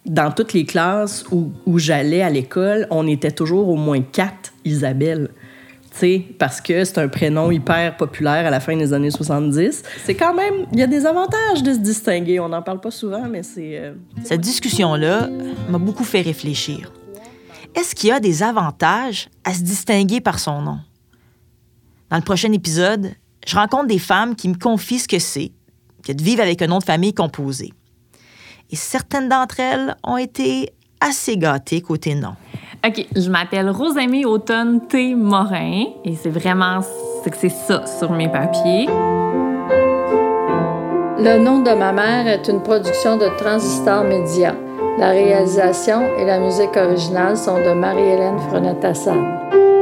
dans 0.06 0.32
toutes 0.32 0.54
les 0.54 0.66
classes 0.66 1.24
où, 1.32 1.52
j'allais 1.78 2.24
à 2.24 2.30
l'école, 2.32 2.88
on 2.90 3.06
était 3.08 3.32
toujours 3.32 3.70
au 3.70 3.76
moins 3.76 4.02
quatre 4.02 4.52
Isabelle. 4.66 5.30
Tu 5.92 6.00
sais, 6.00 6.26
parce 6.40 6.60
que 6.60 6.84
c'est 6.84 6.98
un 6.98 7.08
prénom 7.08 7.52
hyper 7.52 7.96
populaire 7.96 8.48
à 8.48 8.50
la 8.50 8.60
fin 8.60 8.76
des 8.76 8.92
années 8.94 9.12
70. 9.12 9.84
C'est 10.04 10.16
quand 10.16 10.34
même, 10.34 10.66
il 10.74 10.80
y 10.80 10.82
a 10.84 10.88
des 10.88 11.06
avantages 11.06 11.62
de 11.62 11.74
se 11.74 11.78
distinguer. 11.78 12.40
On 12.40 12.50
n'en 12.50 12.64
parle 12.64 12.80
pas 12.80 12.90
souvent, 12.90 13.28
mais 13.30 13.44
c'est. 13.44 13.78
euh, 13.78 13.94
Cette 14.24 14.42
discussion-là 14.42 15.30
m'a 15.70 15.78
beaucoup 15.78 16.04
fait 16.04 16.22
réfléchir. 16.22 16.92
Est-ce 17.76 17.94
qu'il 17.94 18.10
y 18.10 18.12
a 18.12 18.20
des 18.20 18.42
avantages 18.42 19.30
à 19.44 19.54
se 19.54 19.62
distinguer 19.62 20.22
par 20.22 20.40
son 20.40 20.62
nom? 20.64 20.80
Dans 22.10 22.18
le 22.18 22.24
prochain 22.24 22.52
épisode, 22.52 23.12
je 23.46 23.56
rencontre 23.56 23.88
des 23.88 24.00
femmes 24.00 24.36
qui 24.36 24.50
me 24.50 24.56
confient 24.56 25.00
ce 25.00 25.08
que 25.08 25.20
c'est 25.20 25.52
que 26.06 26.12
de 26.12 26.22
vivre 26.22 26.42
avec 26.42 26.62
un 26.62 26.68
nom 26.68 26.80
de 26.80 26.84
famille 26.84 27.14
composé. 27.14 27.74
Et 28.70 28.76
certaines 28.76 29.30
d'entre 29.30 29.60
elles 29.60 29.96
ont 30.04 30.18
été 30.18 30.74
assez 31.00 31.38
gâtées 31.38 31.82
côté 31.82 32.16
nom. 32.16 32.36
OK, 32.86 33.06
je 33.16 33.30
m'appelle 33.30 33.70
Rosamie 33.70 34.26
Automne 34.26 34.88
T. 34.88 35.16
Morin 35.16 35.86
et 36.04 36.16
c'est 36.16 36.30
vraiment 36.30 36.82
c'est 37.24 37.30
que 37.30 37.38
c'est 37.38 37.50
ça 37.50 37.86
sur 37.86 38.12
mes 38.12 38.28
papiers. 38.28 38.88
Le 41.18 41.38
nom 41.38 41.60
de 41.60 41.72
ma 41.72 41.94
mère 41.94 42.28
est 42.28 42.48
une 42.50 42.62
production 42.62 43.18
de 43.18 43.28
Transistor 43.38 44.04
Média. 44.04 44.56
La 45.00 45.12
réalisation 45.12 46.02
et 46.18 46.26
la 46.26 46.40
musique 46.40 46.76
originale 46.76 47.38
sont 47.38 47.58
de 47.58 47.74
Marie-Hélène 47.74 48.40
Frenette-Assad. 48.50 49.73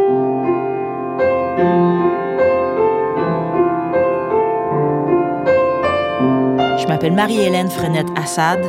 M'appelle 6.91 7.13
Marie-Hélène 7.13 7.69
Frenette-Assad. 7.69 8.59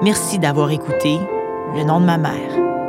Merci 0.00 0.38
d'avoir 0.38 0.70
écouté 0.70 1.18
Le 1.74 1.82
nom 1.82 1.98
de 1.98 2.06
ma 2.06 2.18
mère. 2.18 2.83